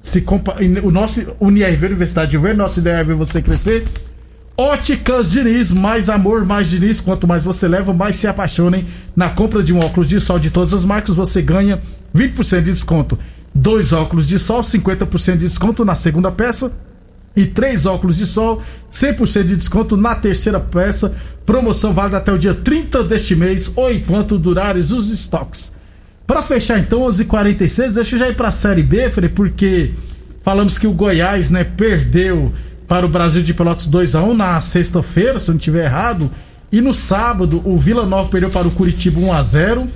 se 0.00 0.20
compa... 0.20 0.56
o 0.82 0.90
nosso 0.90 1.20
Unirv 1.40 1.84
Universidade 1.84 2.30
de 2.30 2.38
Verde, 2.38 2.58
nossa 2.58 2.78
ideia 2.78 2.98
é 2.98 3.04
ver 3.04 3.14
você 3.14 3.42
crescer. 3.42 3.84
Óticas 4.56 5.30
Diniz, 5.30 5.70
mais 5.70 6.08
amor, 6.08 6.44
mais 6.44 6.70
Diniz. 6.70 7.00
Quanto 7.00 7.26
mais 7.26 7.44
você 7.44 7.68
leva, 7.68 7.92
mais 7.92 8.16
se 8.16 8.26
apaixonem. 8.26 8.86
Na 9.14 9.28
compra 9.28 9.62
de 9.62 9.72
um 9.72 9.78
óculos 9.78 10.08
de 10.08 10.18
sol 10.18 10.38
de 10.38 10.50
todas 10.50 10.72
as 10.72 10.84
marcas, 10.84 11.14
você 11.14 11.42
ganha 11.42 11.80
20% 12.14 12.62
de 12.62 12.72
desconto 12.72 13.18
dois 13.54 13.92
óculos 13.92 14.28
de 14.28 14.38
sol, 14.38 14.60
50% 14.60 15.32
de 15.32 15.38
desconto 15.38 15.84
na 15.84 15.94
segunda 15.94 16.30
peça. 16.30 16.72
E 17.34 17.44
três 17.44 17.84
óculos 17.84 18.16
de 18.16 18.24
sol, 18.24 18.62
100% 18.90 19.42
de 19.42 19.56
desconto 19.56 19.94
na 19.94 20.14
terceira 20.14 20.58
peça. 20.58 21.14
Promoção 21.44 21.92
válida 21.92 22.16
até 22.16 22.32
o 22.32 22.38
dia 22.38 22.54
30 22.54 23.04
deste 23.04 23.36
mês 23.36 23.70
ou 23.76 23.92
enquanto 23.92 24.38
durarem 24.38 24.80
os 24.80 25.10
estoques. 25.10 25.72
Para 26.26 26.42
fechar 26.42 26.78
então, 26.78 27.02
11:46 27.02 27.92
deixa 27.92 28.16
eu 28.16 28.20
já 28.20 28.28
ir 28.28 28.34
para 28.34 28.48
a 28.48 28.52
Série 28.52 28.82
B, 28.82 29.10
Frei, 29.10 29.28
porque 29.28 29.92
falamos 30.42 30.78
que 30.78 30.86
o 30.86 30.92
Goiás, 30.92 31.50
né, 31.50 31.62
perdeu 31.62 32.52
para 32.86 33.06
o 33.06 33.08
Brasil 33.08 33.42
de 33.42 33.54
Pelotas 33.54 33.86
2 33.86 34.14
a 34.14 34.22
1 34.22 34.34
na 34.34 34.60
sexta-feira, 34.60 35.40
se 35.40 35.50
eu 35.50 35.54
não 35.54 35.58
estiver 35.58 35.84
errado, 35.84 36.30
e 36.70 36.80
no 36.80 36.92
sábado 36.92 37.60
o 37.64 37.78
Vila 37.78 38.06
Nova 38.06 38.28
perdeu 38.28 38.50
para 38.50 38.66
o 38.66 38.70
Curitiba 38.70 39.20
1 39.20 39.32
a 39.32 39.42
0. 39.42 39.86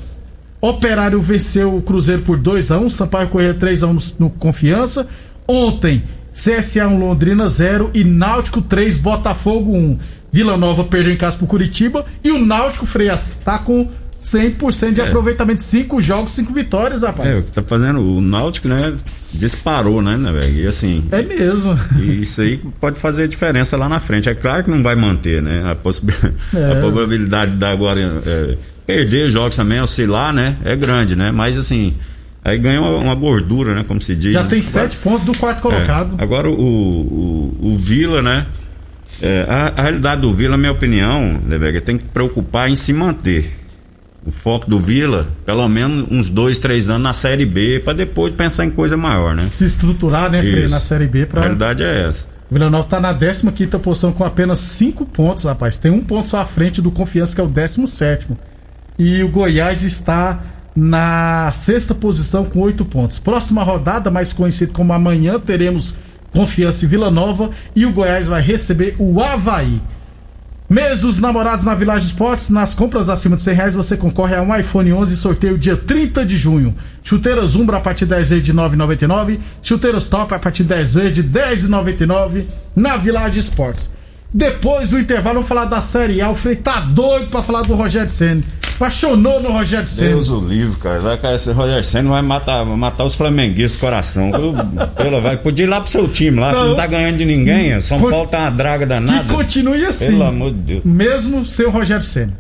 Operário 0.61 1.21
venceu 1.21 1.75
o 1.75 1.83
Cruzeiro 1.83 2.23
por 2.23 2.39
2 2.39 2.71
a 2.71 2.79
1 2.79 2.91
Sampaio 2.91 3.29
Correia 3.29 3.55
3 3.55 3.83
a 3.83 3.87
1 3.87 3.93
no, 3.93 4.01
no 4.19 4.31
Confiança. 4.31 5.07
Ontem, 5.49 6.05
CSA 6.33 6.87
1 6.87 6.99
Londrina 6.99 7.49
0 7.49 7.91
e 7.95 8.05
Náutico 8.05 8.63
3 8.63 8.97
Botafogo 8.99 9.75
1. 9.75 9.99
Vila 10.33 10.57
Nova 10.57 10.85
perdeu 10.85 11.13
em 11.13 11.17
casa 11.17 11.37
pro 11.37 11.47
Curitiba 11.47 12.05
e 12.23 12.31
o 12.31 12.45
Náutico 12.45 12.87
Freias 12.87 13.41
tá 13.45 13.59
com 13.59 13.89
100% 14.17 14.93
de 14.93 15.01
é. 15.01 15.09
aproveitamento, 15.09 15.63
5 15.63 16.01
jogos, 16.03 16.33
5 16.33 16.53
vitórias, 16.53 17.03
rapaz. 17.03 17.37
É, 17.37 17.41
o 17.41 17.45
que 17.45 17.53
tá 17.53 17.63
fazendo 17.63 18.01
o 18.01 18.21
Náutico, 18.21 18.69
né, 18.69 18.95
disparou, 19.33 20.03
né, 20.03 20.17
né, 20.17 20.33
velho? 20.33 20.65
E 20.65 20.67
assim. 20.67 21.05
É 21.11 21.23
mesmo. 21.23 21.79
E 21.99 22.23
isso 22.23 22.41
aí 22.41 22.59
pode 22.81 22.99
fazer 22.99 23.29
diferença 23.29 23.77
lá 23.77 23.89
na 23.89 24.01
frente. 24.01 24.29
É 24.29 24.35
claro 24.35 24.65
que 24.65 24.71
não 24.71 24.83
vai 24.83 24.95
manter, 24.95 25.43
né? 25.43 25.71
A, 25.71 25.75
possibilidade, 25.75 26.35
é. 26.55 26.73
a 26.73 26.77
probabilidade 26.77 27.57
da 27.57 27.71
agora 27.71 28.01
é, 28.01 28.57
perder 28.87 29.31
jogos 29.31 29.57
também, 29.57 29.81
oscilar, 29.81 30.33
né? 30.33 30.57
É 30.65 30.75
grande, 30.75 31.15
né? 31.15 31.31
Mas 31.31 31.57
assim, 31.57 31.95
aí 32.45 32.59
ganha 32.59 32.81
uma, 32.81 32.99
uma 32.99 33.15
gordura, 33.15 33.75
né? 33.75 33.85
Como 33.87 34.01
se 34.01 34.17
diz. 34.17 34.33
Já 34.33 34.43
né? 34.43 34.49
tem 34.49 34.63
sete 34.63 34.97
pontos 34.97 35.25
do 35.25 35.37
quarto 35.37 35.63
colocado. 35.63 36.17
É, 36.19 36.23
agora 36.23 36.49
o, 36.49 36.53
o, 36.53 37.59
o, 37.61 37.77
Vila, 37.77 38.23
né? 38.23 38.47
É, 39.23 39.47
a, 39.49 39.73
a, 39.77 39.83
realidade 39.83 40.23
do 40.23 40.33
Vila, 40.33 40.53
na 40.53 40.59
minha 40.59 40.73
opinião, 40.73 41.41
Leberga, 41.47 41.81
tem 41.81 41.99
que 41.99 42.09
preocupar 42.09 42.69
em 42.69 42.77
se 42.77 42.93
manter. 42.93 43.60
O 44.25 44.31
foco 44.31 44.69
do 44.69 44.79
Vila, 44.79 45.27
pelo 45.47 45.67
menos 45.69 46.07
uns 46.11 46.29
dois, 46.29 46.59
três 46.59 46.91
anos 46.91 47.03
na 47.03 47.13
Série 47.13 47.47
B, 47.47 47.81
para 47.81 47.95
depois 47.95 48.35
pensar 48.35 48.65
em 48.65 48.71
coisa 48.71 48.97
maior, 48.97 49.35
né? 49.35 49.47
Se 49.49 49.65
estruturar, 49.65 50.31
né, 50.31 50.41
Frei, 50.41 50.69
na 50.69 50.81
Série 50.81 51.07
B. 51.07 51.27
Pra... 51.27 51.41
A 51.41 51.43
realidade 51.45 51.83
é 51.83 52.09
essa. 52.09 52.27
O 52.51 52.55
Vila 52.55 52.69
Nova 52.69 52.87
tá 52.87 53.01
na 53.01 53.15
15 53.15 53.79
posição 53.79 54.13
com 54.13 54.25
apenas 54.25 54.61
cinco 54.61 55.07
pontos, 55.07 55.45
rapaz. 55.45 55.79
Tem 55.79 55.91
um 55.91 56.03
ponto 56.03 56.29
só 56.29 56.39
à 56.39 56.45
frente 56.45 56.83
do 56.83 56.91
Confiança, 56.91 57.35
que 57.35 57.41
é 57.41 57.45
o 57.45 57.47
17. 57.47 58.27
E 58.99 59.23
o 59.23 59.29
Goiás 59.29 59.85
está 59.85 60.41
na 60.75 61.51
sexta 61.53 61.95
posição 61.95 62.45
com 62.45 62.61
oito 62.61 62.85
pontos. 62.85 63.19
Próxima 63.19 63.63
rodada, 63.63 64.11
mais 64.11 64.33
conhecida 64.33 64.73
como 64.73 64.93
amanhã, 64.93 65.39
teremos 65.39 65.95
Confiança 66.33 66.85
e 66.85 66.89
Vila 66.89 67.11
Nova. 67.11 67.51
E 67.75 67.87
o 67.87 67.93
Goiás 67.93 68.29
vai 68.29 68.43
receber 68.43 68.97
o 68.99 69.21
Havaí. 69.23 69.81
Mês 70.71 71.01
dos 71.01 71.19
namorados 71.19 71.65
na 71.65 71.75
Village 71.75 72.07
Esportes, 72.07 72.49
nas 72.49 72.77
compras 72.77 73.09
acima 73.09 73.35
de 73.35 73.43
100 73.43 73.55
reais 73.57 73.75
você 73.75 73.97
concorre 73.97 74.37
a 74.37 74.41
um 74.41 74.57
iPhone 74.57 74.93
11 74.93 75.17
sorteio 75.17 75.59
dia 75.59 75.77
30 75.77 76.25
de 76.25 76.37
junho. 76.37 76.73
Chuteiras 77.03 77.57
Umbra 77.57 77.79
a 77.79 77.81
partir 77.81 78.05
de 78.05 78.11
10 78.15 78.31
vezes 78.31 78.45
de 78.45 78.55
9,99. 78.55 79.41
Chuteiras 79.65 80.07
Top 80.07 80.33
a 80.33 80.39
partir 80.39 80.63
de 80.63 80.69
10 80.69 80.95
vezes 80.95 81.13
de 81.13 81.25
10,99 81.25 82.45
na 82.77 82.97
Village 82.97 83.41
Esportes. 83.41 83.91
Depois 84.33 84.91
do 84.91 85.01
intervalo, 85.01 85.41
vamos 85.41 85.49
falar 85.49 85.65
da 85.65 85.81
Série 85.81 86.23
A. 86.23 86.33
Frei 86.37 86.55
tá 86.55 86.79
doido 86.83 87.27
pra 87.31 87.43
falar 87.43 87.63
do 87.63 87.75
Rogério 87.75 88.09
Senna 88.09 88.41
apaixonou 88.81 89.43
no 89.43 89.53
Rogério 89.53 89.87
Senna. 89.87 90.09
Deus 90.09 90.31
o 90.31 90.41
livre, 90.41 90.75
cara. 90.81 91.01
Vai, 91.01 91.19
cara 91.19 91.35
esse 91.35 91.53
Rogério 91.53 91.85
Senna 91.85 92.09
vai 92.09 92.23
matar, 92.23 92.65
matar 92.65 93.05
os 93.05 93.15
flamenguistas 93.15 93.79
do 93.79 93.81
coração. 93.81 94.31
Pela, 94.97 95.21
vai, 95.21 95.37
podia 95.37 95.67
ir 95.67 95.69
lá 95.69 95.83
pro 95.83 95.91
seu 95.91 96.09
time 96.09 96.41
lá, 96.41 96.53
não, 96.53 96.63
que 96.63 96.69
não 96.69 96.77
tá 96.77 96.87
ganhando 96.87 97.19
de 97.19 97.27
ninguém. 97.27 97.79
São 97.83 98.01
con... 98.01 98.09
Paulo 98.09 98.27
tá 98.29 98.39
uma 98.39 98.51
draga 98.51 98.87
danada. 98.87 99.25
Que 99.25 99.35
continue 99.35 99.85
assim. 99.85 100.07
Pelo 100.07 100.25
amor 100.25 100.53
de 100.53 100.59
Deus. 100.59 100.85
Mesmo 100.85 101.45
sem 101.45 101.67
o 101.67 101.71
Rogério 101.71 102.03
Senna. 102.03 102.33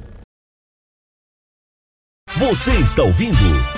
Você 2.36 2.70
está 2.72 3.02
ouvindo 3.02 3.36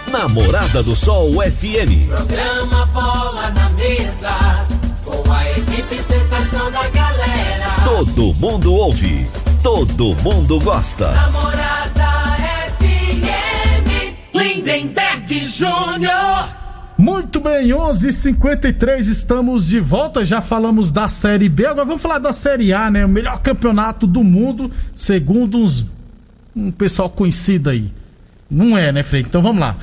Namorada 0.09 0.83
do 0.83 0.95
Sol 0.95 1.33
FM. 1.33 2.07
Programa 2.07 2.87
Bola 2.87 3.50
na 3.50 3.71
Mesa, 3.71 4.31
com 5.04 5.33
a 5.33 5.50
equipe 5.50 5.97
sensação 5.97 6.71
da 6.71 6.88
galera. 6.90 7.66
Todo 7.85 8.35
mundo 8.35 8.75
ouve, 8.75 9.26
todo 9.62 10.14
mundo 10.23 10.61
gosta. 10.61 11.11
Namorada 11.12 11.81
Lindenberg 14.42 15.44
Júnior. 15.44 16.49
Muito 16.99 17.40
bem, 17.40 17.72
11:53 17.72 19.08
estamos 19.08 19.66
de 19.68 19.78
volta. 19.78 20.25
Já 20.25 20.40
falamos 20.40 20.90
da 20.90 21.08
Série 21.08 21.49
B, 21.49 21.66
agora 21.66 21.87
vamos 21.87 22.02
falar 22.02 22.18
da 22.18 22.32
Série 22.32 22.72
A, 22.72 22.90
né? 22.90 23.04
O 23.04 23.08
melhor 23.08 23.40
campeonato 23.40 24.06
do 24.06 24.22
mundo, 24.22 24.70
segundo 24.92 25.58
uns, 25.58 25.87
um 26.54 26.70
pessoal 26.70 27.08
conhecido 27.08 27.70
aí. 27.70 27.90
Não 28.50 28.76
é, 28.76 28.90
né, 28.92 29.02
Frei? 29.02 29.22
Então 29.22 29.40
vamos 29.40 29.61
lá. 29.61 29.76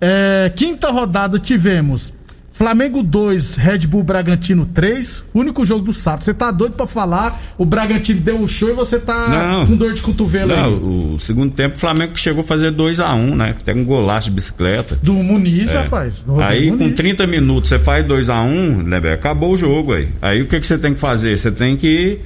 É, 0.00 0.50
quinta 0.54 0.90
rodada 0.90 1.38
tivemos 1.38 2.12
Flamengo 2.54 3.02
2, 3.02 3.56
Red 3.56 3.78
Bull 3.88 4.04
Bragantino 4.04 4.64
3. 4.64 5.24
Único 5.34 5.64
jogo 5.64 5.84
do 5.84 5.92
sábado. 5.92 6.22
Você 6.22 6.32
tá 6.32 6.52
doido 6.52 6.74
pra 6.76 6.86
falar? 6.86 7.36
O 7.58 7.64
Bragantino 7.64 8.20
deu 8.20 8.36
um 8.36 8.46
show 8.46 8.70
e 8.70 8.72
você 8.72 9.00
tá 9.00 9.28
não, 9.28 9.66
com 9.66 9.76
dor 9.76 9.92
de 9.92 10.00
cotovelo 10.00 10.54
não, 10.54 10.64
aí. 10.64 10.72
O 10.72 11.18
segundo 11.18 11.52
tempo, 11.52 11.74
o 11.74 11.78
Flamengo 11.80 12.16
chegou 12.16 12.42
a 12.42 12.44
fazer 12.44 12.70
2 12.70 13.00
a 13.00 13.12
1 13.12 13.18
um, 13.18 13.34
né? 13.34 13.56
Tem 13.64 13.74
um 13.74 13.84
golaço 13.84 14.28
de 14.28 14.36
bicicleta. 14.36 14.96
Do 15.02 15.14
Muniz, 15.14 15.74
é. 15.74 15.78
rapaz. 15.78 16.24
aí 16.48 16.70
Muniz. 16.70 16.90
com 16.90 16.94
30 16.94 17.26
minutos 17.26 17.68
você 17.68 17.78
faz 17.80 18.06
2 18.06 18.30
a 18.30 18.40
1 18.42 18.46
um, 18.46 18.82
né, 18.84 18.98
acabou 19.12 19.52
o 19.52 19.56
jogo 19.56 19.92
aí. 19.92 20.08
Aí 20.22 20.42
o 20.42 20.46
que, 20.46 20.60
que 20.60 20.66
você 20.66 20.78
tem 20.78 20.94
que 20.94 21.00
fazer? 21.00 21.36
Você 21.36 21.50
tem 21.50 21.76
que 21.76 22.20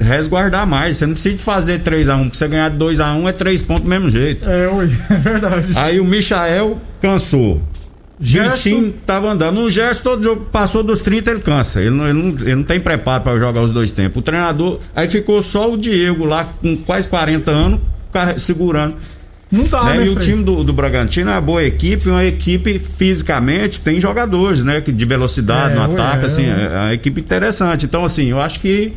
resguardar 0.00 0.64
mais. 0.64 0.96
Você 0.96 1.06
não 1.06 1.14
precisa 1.14 1.38
fazer 1.38 1.80
3x1, 1.80 2.22
porque 2.22 2.38
você 2.38 2.46
ganhar 2.46 2.70
2x1 2.70 3.28
é 3.28 3.32
3 3.32 3.62
pontos 3.62 3.82
do 3.82 3.90
mesmo 3.90 4.10
jeito. 4.12 4.48
É, 4.48 4.66
é 5.10 5.16
verdade. 5.16 5.72
Aí 5.74 5.98
o 5.98 6.04
Michael 6.04 6.78
cansou. 7.02 7.60
Gerson 8.18 8.92
tava 9.04 9.30
andando. 9.30 9.60
O 9.60 9.70
Gerson, 9.70 10.02
todo 10.02 10.22
jogo 10.22 10.46
passou 10.50 10.82
dos 10.82 11.00
30, 11.00 11.30
ele 11.30 11.40
cansa. 11.40 11.80
Ele 11.80 11.90
não, 11.90 12.08
ele 12.08 12.18
não, 12.18 12.28
ele 12.28 12.54
não 12.54 12.62
tem 12.62 12.80
preparo 12.80 13.22
para 13.22 13.38
jogar 13.38 13.60
os 13.60 13.72
dois 13.72 13.90
tempos. 13.90 14.18
O 14.18 14.22
treinador. 14.22 14.78
Aí 14.94 15.08
ficou 15.08 15.42
só 15.42 15.70
o 15.70 15.76
Diego 15.76 16.24
lá, 16.24 16.44
com 16.44 16.76
quase 16.78 17.08
40 17.08 17.50
anos, 17.50 17.80
segurando. 18.38 18.96
Não 19.50 19.64
dá, 19.64 19.84
né? 19.84 19.98
né 19.98 20.06
e 20.06 20.08
o 20.08 20.16
time 20.16 20.42
do, 20.42 20.64
do 20.64 20.72
Bragantino 20.72 21.30
é 21.30 21.34
uma 21.34 21.40
boa 21.40 21.62
equipe, 21.62 22.08
uma 22.08 22.24
equipe 22.24 22.80
fisicamente 22.80 23.80
tem 23.80 24.00
jogadores, 24.00 24.62
né? 24.62 24.80
De 24.80 25.04
velocidade 25.04 25.72
é, 25.72 25.76
no 25.76 25.82
ataque, 25.84 26.22
é, 26.22 26.26
assim, 26.26 26.44
é. 26.46 26.64
é 26.64 26.76
uma 26.76 26.94
equipe 26.94 27.20
interessante. 27.20 27.86
Então, 27.86 28.04
assim, 28.04 28.26
eu 28.26 28.40
acho 28.40 28.58
que 28.58 28.92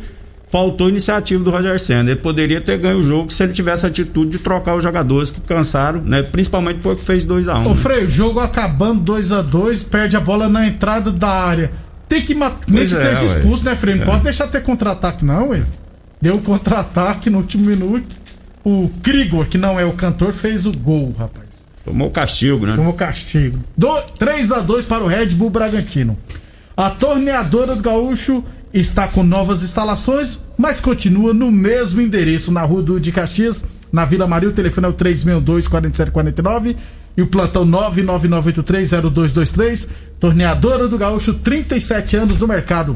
faltou 0.50 0.88
iniciativa 0.88 1.42
do 1.42 1.50
Roger 1.50 1.78
Senna. 1.78 2.10
Ele 2.10 2.20
poderia 2.20 2.60
ter 2.60 2.78
ganho 2.78 2.98
o 2.98 3.02
jogo 3.02 3.32
se 3.32 3.42
ele 3.42 3.52
tivesse 3.52 3.86
a 3.86 3.88
atitude 3.88 4.32
de 4.32 4.38
trocar 4.38 4.74
os 4.74 4.82
jogadores 4.82 5.30
que 5.30 5.40
cansaram, 5.40 6.00
né? 6.02 6.22
Principalmente 6.22 6.80
porque 6.80 7.02
fez 7.02 7.24
2 7.24 7.48
a 7.48 7.58
1 7.58 7.68
um, 7.68 7.70
Ô, 7.70 7.74
Frei, 7.74 8.04
o 8.04 8.10
jogo 8.10 8.40
acabando 8.40 9.00
2 9.02 9.32
a 9.32 9.42
2 9.42 9.84
perde 9.84 10.16
a 10.16 10.20
bola 10.20 10.48
na 10.48 10.66
entrada 10.66 11.12
da 11.12 11.28
área. 11.28 11.70
Tem 12.08 12.22
que 12.22 12.34
matar. 12.34 12.58
Nem 12.68 12.84
que 12.84 12.92
é, 12.92 12.96
seja 12.96 13.24
expulso, 13.24 13.64
né, 13.64 13.76
Frei? 13.76 13.94
Não 13.94 14.02
é. 14.02 14.06
pode 14.06 14.24
deixar 14.24 14.48
ter 14.48 14.62
contra-ataque, 14.62 15.24
não, 15.24 15.50
ué. 15.50 15.62
Deu 16.20 16.38
contra-ataque 16.38 17.30
no 17.30 17.38
último 17.38 17.66
minuto. 17.66 18.04
O 18.64 18.90
Krigor, 19.02 19.46
que 19.46 19.56
não 19.56 19.78
é 19.80 19.84
o 19.84 19.92
cantor, 19.92 20.32
fez 20.32 20.66
o 20.66 20.72
gol, 20.72 21.14
rapaz. 21.16 21.68
Tomou 21.84 22.10
castigo, 22.10 22.66
né? 22.66 22.76
Tomou 22.76 22.92
castigo. 22.92 23.58
Do, 23.76 24.02
3 24.18 24.52
a 24.52 24.58
2 24.58 24.84
para 24.84 25.02
o 25.02 25.06
Red 25.06 25.28
Bull 25.28 25.48
Bragantino. 25.48 26.18
A 26.76 26.90
torneadora 26.90 27.74
do 27.74 27.82
Gaúcho 27.82 28.44
está 28.72 29.08
com 29.08 29.24
novas 29.24 29.62
instalações, 29.62 30.38
mas 30.56 30.80
continua 30.80 31.34
no 31.34 31.50
mesmo 31.50 32.00
endereço 32.00 32.52
na 32.52 32.62
Rua 32.62 32.82
do 32.82 33.00
de 33.00 33.10
Caxias, 33.10 33.64
na 33.92 34.04
Vila 34.04 34.24
Maria. 34.26 34.48
O 34.48 34.52
telefone 34.52 34.86
é 34.86 34.90
o 34.90 34.94
362-4749 34.94 36.76
e 37.16 37.22
o 37.22 37.26
plantão 37.26 37.66
999830223. 37.66 39.88
Torneadora 40.20 40.86
do 40.86 40.96
Gaúcho, 40.96 41.34
37 41.34 42.16
anos 42.16 42.38
no 42.40 42.46
mercado. 42.46 42.92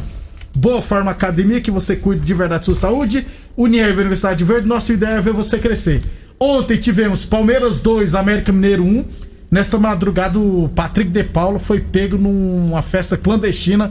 Boa 0.57 0.81
Forma 0.81 1.11
Academia, 1.11 1.61
que 1.61 1.73
você 1.73 1.97
cuide 1.97 2.23
de 2.23 2.35
verdade 2.35 2.67
sua 2.67 2.77
saúde. 2.77 3.27
Unirv 3.57 3.99
Universidade 3.99 4.45
Verde, 4.45 4.69
nossa 4.69 4.93
ideia 4.93 5.15
é 5.15 5.21
ver 5.21 5.33
você 5.33 5.59
crescer. 5.59 6.01
Ontem 6.39 6.77
tivemos 6.77 7.25
Palmeiras 7.25 7.81
2, 7.81 8.15
América 8.15 8.53
Mineiro 8.53 8.85
1. 8.85 9.05
Nessa 9.51 9.77
madrugada, 9.79 10.39
o 10.39 10.71
Patrick 10.75 11.11
De 11.11 11.25
Paulo 11.25 11.59
foi 11.59 11.81
pego 11.81 12.17
numa 12.17 12.83
festa 12.83 13.17
clandestina 13.17 13.91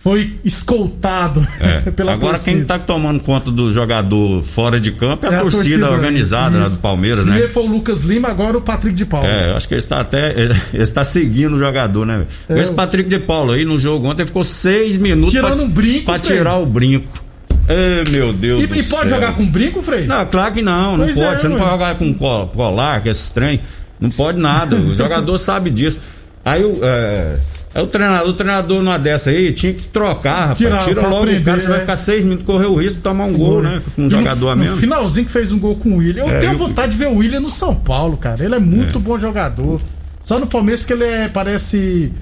foi 0.00 0.32
escoltado 0.42 1.46
é. 1.60 1.82
pela 1.92 2.14
Agora 2.14 2.32
torcida. 2.32 2.52
quem 2.52 2.62
está 2.62 2.78
tomando 2.78 3.22
conta 3.22 3.50
do 3.50 3.70
jogador 3.70 4.42
fora 4.42 4.80
de 4.80 4.92
campo 4.92 5.26
é 5.26 5.28
a, 5.28 5.32
é 5.32 5.36
a 5.36 5.40
torcida, 5.42 5.62
torcida, 5.64 5.90
organizada 5.90 6.58
né, 6.58 6.68
do 6.68 6.78
Palmeiras, 6.78 7.24
Primeiro 7.24 7.46
né? 7.46 7.52
foi 7.52 7.62
o 7.64 7.66
Lucas 7.66 8.04
Lima, 8.04 8.28
agora 8.28 8.56
o 8.56 8.62
Patrick 8.62 8.96
de 8.96 9.04
Paulo. 9.04 9.26
É, 9.26 9.54
acho 9.54 9.68
que 9.68 9.74
ele 9.74 9.78
está 9.78 10.00
até 10.00 10.32
ele 10.40 10.82
está 10.82 11.04
seguindo 11.04 11.54
o 11.54 11.58
jogador, 11.58 12.06
né? 12.06 12.26
É. 12.48 12.60
Esse 12.60 12.72
Patrick 12.72 13.10
de 13.10 13.18
Paulo 13.18 13.52
aí 13.52 13.66
no 13.66 13.78
jogo 13.78 14.08
ontem 14.08 14.24
ficou 14.24 14.42
seis 14.42 14.96
minutos 14.96 15.34
tirando 15.34 15.58
pra, 15.58 15.66
um 15.66 15.68
brinco, 15.68 16.06
para 16.06 16.18
tirar 16.18 16.56
o 16.56 16.64
brinco. 16.64 17.22
Ei, 17.68 18.10
meu 18.10 18.32
Deus 18.32 18.64
e, 18.64 18.66
do 18.66 18.74
e 18.74 18.82
céu. 18.82 18.98
pode 18.98 19.10
jogar 19.10 19.34
com 19.34 19.44
brinco, 19.46 19.82
Frei? 19.82 20.06
Não, 20.06 20.24
claro 20.26 20.52
que 20.52 20.62
não, 20.62 20.96
não 20.96 21.04
pois 21.04 21.14
pode. 21.14 21.26
É, 21.26 21.38
Você 21.38 21.48
não 21.48 21.58
pode 21.58 21.70
jogar 21.70 21.94
com 21.96 22.14
colar, 22.48 23.02
que 23.02 23.08
é 23.10 23.12
estranho. 23.12 23.60
Não 24.00 24.10
pode 24.10 24.38
nada. 24.38 24.76
O 24.76 24.94
jogador 24.96 25.36
sabe 25.36 25.68
disso. 25.70 26.00
Aí 26.42 26.64
o 26.64 26.78
é, 26.82 27.36
é 27.72 27.80
o 27.80 27.86
treinador, 27.86 28.28
o 28.28 28.32
treinador 28.32 28.82
numa 28.82 28.98
dessa 28.98 29.30
aí 29.30 29.52
tinha 29.52 29.72
que 29.72 29.86
trocar, 29.86 30.40
rapaz. 30.40 30.58
Tirar, 30.58 30.78
Tira 30.78 31.02
logo 31.02 31.22
aprender, 31.22 31.40
o 31.40 31.44
cara, 31.44 31.60
você 31.60 31.68
vai 31.68 31.80
ficar 31.80 31.96
seis 31.96 32.24
minutos, 32.24 32.44
correr 32.44 32.66
o 32.66 32.74
risco 32.74 32.96
de 32.96 33.02
tomar 33.02 33.26
um 33.26 33.32
gol, 33.32 33.62
né? 33.62 33.80
Com 33.94 34.02
um 34.02 34.06
e 34.08 34.10
jogador 34.10 34.46
no, 34.46 34.50
a 34.50 34.56
menos. 34.56 34.74
No 34.74 34.80
finalzinho 34.80 35.26
que 35.26 35.32
fez 35.32 35.52
um 35.52 35.58
gol 35.58 35.76
com 35.76 35.90
o 35.90 35.96
William. 35.98 36.24
Eu 36.24 36.30
é, 36.30 36.38
tenho 36.38 36.52
eu... 36.54 36.58
vontade 36.58 36.92
de 36.92 36.98
ver 36.98 37.06
o 37.06 37.16
William 37.16 37.40
no 37.40 37.48
São 37.48 37.74
Paulo, 37.74 38.16
cara. 38.16 38.42
Ele 38.42 38.54
é 38.56 38.58
muito 38.58 38.98
é. 38.98 39.00
bom 39.00 39.18
jogador. 39.20 39.80
Só 40.20 40.38
no 40.38 40.48
Palmeiras 40.48 40.84
que 40.84 40.92
ele 40.92 41.04
é, 41.04 41.28
parece 41.28 42.12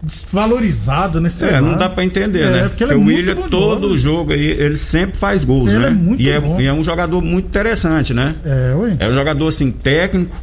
desvalorizado, 0.00 1.20
né? 1.20 1.28
é, 1.42 1.60
não 1.60 1.76
dá 1.76 1.88
pra 1.88 2.04
entender, 2.04 2.42
é, 2.42 2.50
né? 2.50 2.62
Porque, 2.68 2.86
porque 2.86 2.94
é 2.94 2.96
o 2.96 3.06
William, 3.06 3.34
todo 3.50 3.88
o 3.88 3.98
jogo 3.98 4.32
aí, 4.32 4.46
ele 4.46 4.76
sempre 4.76 5.16
faz 5.16 5.44
gols, 5.44 5.70
ele 5.70 5.80
né? 5.80 5.88
É 5.88 5.90
muito 5.90 6.22
e, 6.22 6.30
é, 6.30 6.38
bom. 6.38 6.60
e 6.60 6.66
é 6.66 6.72
um 6.72 6.84
jogador 6.84 7.20
muito 7.20 7.46
interessante, 7.46 8.14
né? 8.14 8.36
É, 8.44 8.74
ué. 8.76 8.96
É 9.00 9.08
um 9.08 9.14
jogador 9.14 9.48
assim, 9.48 9.72
técnico 9.72 10.36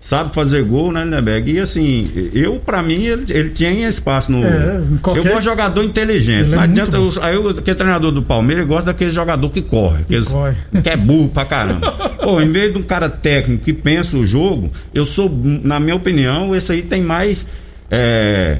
sabe 0.00 0.34
fazer 0.34 0.62
gol, 0.64 0.92
né, 0.92 1.04
Lindeberg? 1.04 1.50
E 1.50 1.60
assim, 1.60 2.10
eu, 2.32 2.56
para 2.56 2.82
mim, 2.82 3.04
ele, 3.04 3.24
ele 3.30 3.50
tinha 3.50 3.88
espaço 3.88 4.30
no. 4.30 4.44
É, 4.44 4.80
qualquer... 5.02 5.20
Eu 5.20 5.24
gosto 5.24 5.38
de 5.38 5.44
jogador 5.44 5.84
inteligente. 5.84 6.42
Ele 6.42 6.54
não 6.54 6.60
é 6.60 6.64
adianta. 6.64 6.96
Eu, 6.96 7.10
aí 7.22 7.34
eu, 7.34 7.54
que 7.54 7.70
é 7.70 7.74
treinador 7.74 8.12
do 8.12 8.22
Palmeiras, 8.22 8.66
gosta 8.66 8.86
daquele 8.86 9.10
jogador 9.10 9.48
que 9.50 9.62
corre, 9.62 10.04
que, 10.04 10.20
corre. 10.24 10.54
que 10.82 10.88
é 10.88 10.96
burro 10.96 11.28
pra 11.28 11.44
caramba. 11.44 11.90
Pô, 12.22 12.40
em 12.40 12.50
vez 12.50 12.72
de 12.72 12.78
um 12.78 12.82
cara 12.82 13.08
técnico 13.08 13.64
que 13.64 13.72
pensa 13.72 14.16
o 14.16 14.26
jogo, 14.26 14.70
eu 14.94 15.04
sou, 15.04 15.30
na 15.62 15.80
minha 15.80 15.96
opinião, 15.96 16.54
esse 16.54 16.72
aí 16.72 16.82
tem 16.82 17.02
mais. 17.02 17.46
É, 17.90 18.58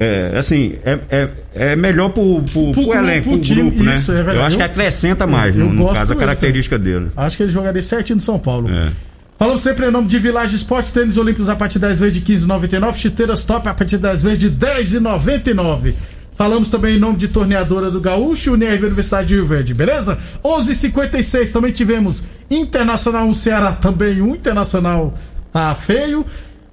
é, 0.00 0.32
assim, 0.36 0.74
é, 0.84 0.98
é, 1.08 1.28
é 1.54 1.76
melhor 1.76 2.10
pro, 2.10 2.42
pro, 2.42 2.72
pro, 2.72 2.84
pro 2.84 2.94
elenco, 2.94 3.30
pro, 3.30 3.38
pro 3.38 3.54
grupo, 3.54 3.82
né? 3.84 3.94
Isso, 3.94 4.12
é 4.12 4.20
eu 4.20 4.42
acho 4.42 4.56
que 4.56 4.62
acrescenta 4.62 5.26
mais, 5.26 5.54
no, 5.54 5.72
no 5.72 5.92
caso, 5.92 6.12
a 6.12 6.16
característica 6.16 6.78
dele. 6.78 7.08
Acho 7.16 7.36
que 7.36 7.44
ele 7.44 7.52
jogaria 7.52 7.82
certinho 7.82 8.16
no 8.16 8.22
São 8.22 8.38
Paulo. 8.38 8.68
É. 8.68 8.90
Falamos 9.38 9.62
sempre 9.62 9.86
em 9.86 9.92
nome 9.92 10.08
de 10.08 10.18
Village 10.18 10.56
Esportes, 10.56 10.90
tênis 10.90 11.16
olímpicos 11.16 11.48
a 11.48 11.54
partir 11.54 11.78
10 11.78 12.00
vezes 12.00 12.20
de 12.20 12.32
15,99, 12.34 12.94
chuteiras 12.96 13.44
top 13.44 13.68
a 13.68 13.74
partir 13.74 13.96
10 13.96 14.22
vezes 14.24 14.38
de 14.40 14.50
10,99. 14.50 15.94
Falamos 16.34 16.70
também 16.70 16.96
em 16.96 16.98
nome 16.98 17.18
de 17.18 17.28
Torneadora 17.28 17.88
do 17.88 18.00
Gaúcho, 18.00 18.54
Unirv 18.54 18.86
Universidade 18.86 19.28
de 19.28 19.34
Rio 19.36 19.46
Verde, 19.46 19.74
beleza? 19.74 20.18
11:56 20.42 21.52
também 21.52 21.70
tivemos 21.70 22.24
Internacional 22.50 23.26
1 23.26 23.30
Ceará, 23.30 23.72
também 23.72 24.20
um 24.20 24.34
Internacional 24.34 25.14
tá 25.52 25.72
feio. 25.76 26.26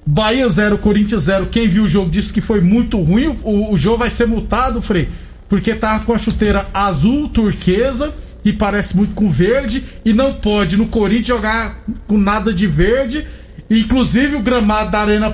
Bahia 0.04 0.50
0, 0.50 0.80
Corinthians 0.80 1.24
0. 1.24 1.48
Quem 1.48 1.68
viu 1.68 1.84
o 1.84 1.88
jogo 1.88 2.10
disse 2.10 2.34
que 2.34 2.42
foi 2.42 2.62
muito 2.62 3.00
ruim. 3.00 3.38
O, 3.44 3.74
o 3.74 3.78
jogo 3.78 4.00
vai 4.00 4.10
ser 4.10 4.26
multado, 4.26 4.82
Frei, 4.82 5.08
porque 5.48 5.76
tá 5.76 6.00
com 6.00 6.14
a 6.14 6.18
chuteira 6.18 6.66
azul 6.74 7.30
turquesa 7.30 8.12
e 8.46 8.54
parece 8.54 8.96
muito 8.96 9.16
com 9.16 9.32
verde 9.32 9.84
e 10.06 10.14
não 10.14 10.34
pode 10.34 10.78
no 10.78 10.86
Corinthians 10.86 11.28
jogar 11.28 11.80
com 12.08 12.18
nada 12.18 12.54
de 12.54 12.68
verde. 12.68 13.26
Inclusive 13.70 14.36
o 14.36 14.42
gramado 14.42 14.92
da 14.92 15.00
arena 15.00 15.34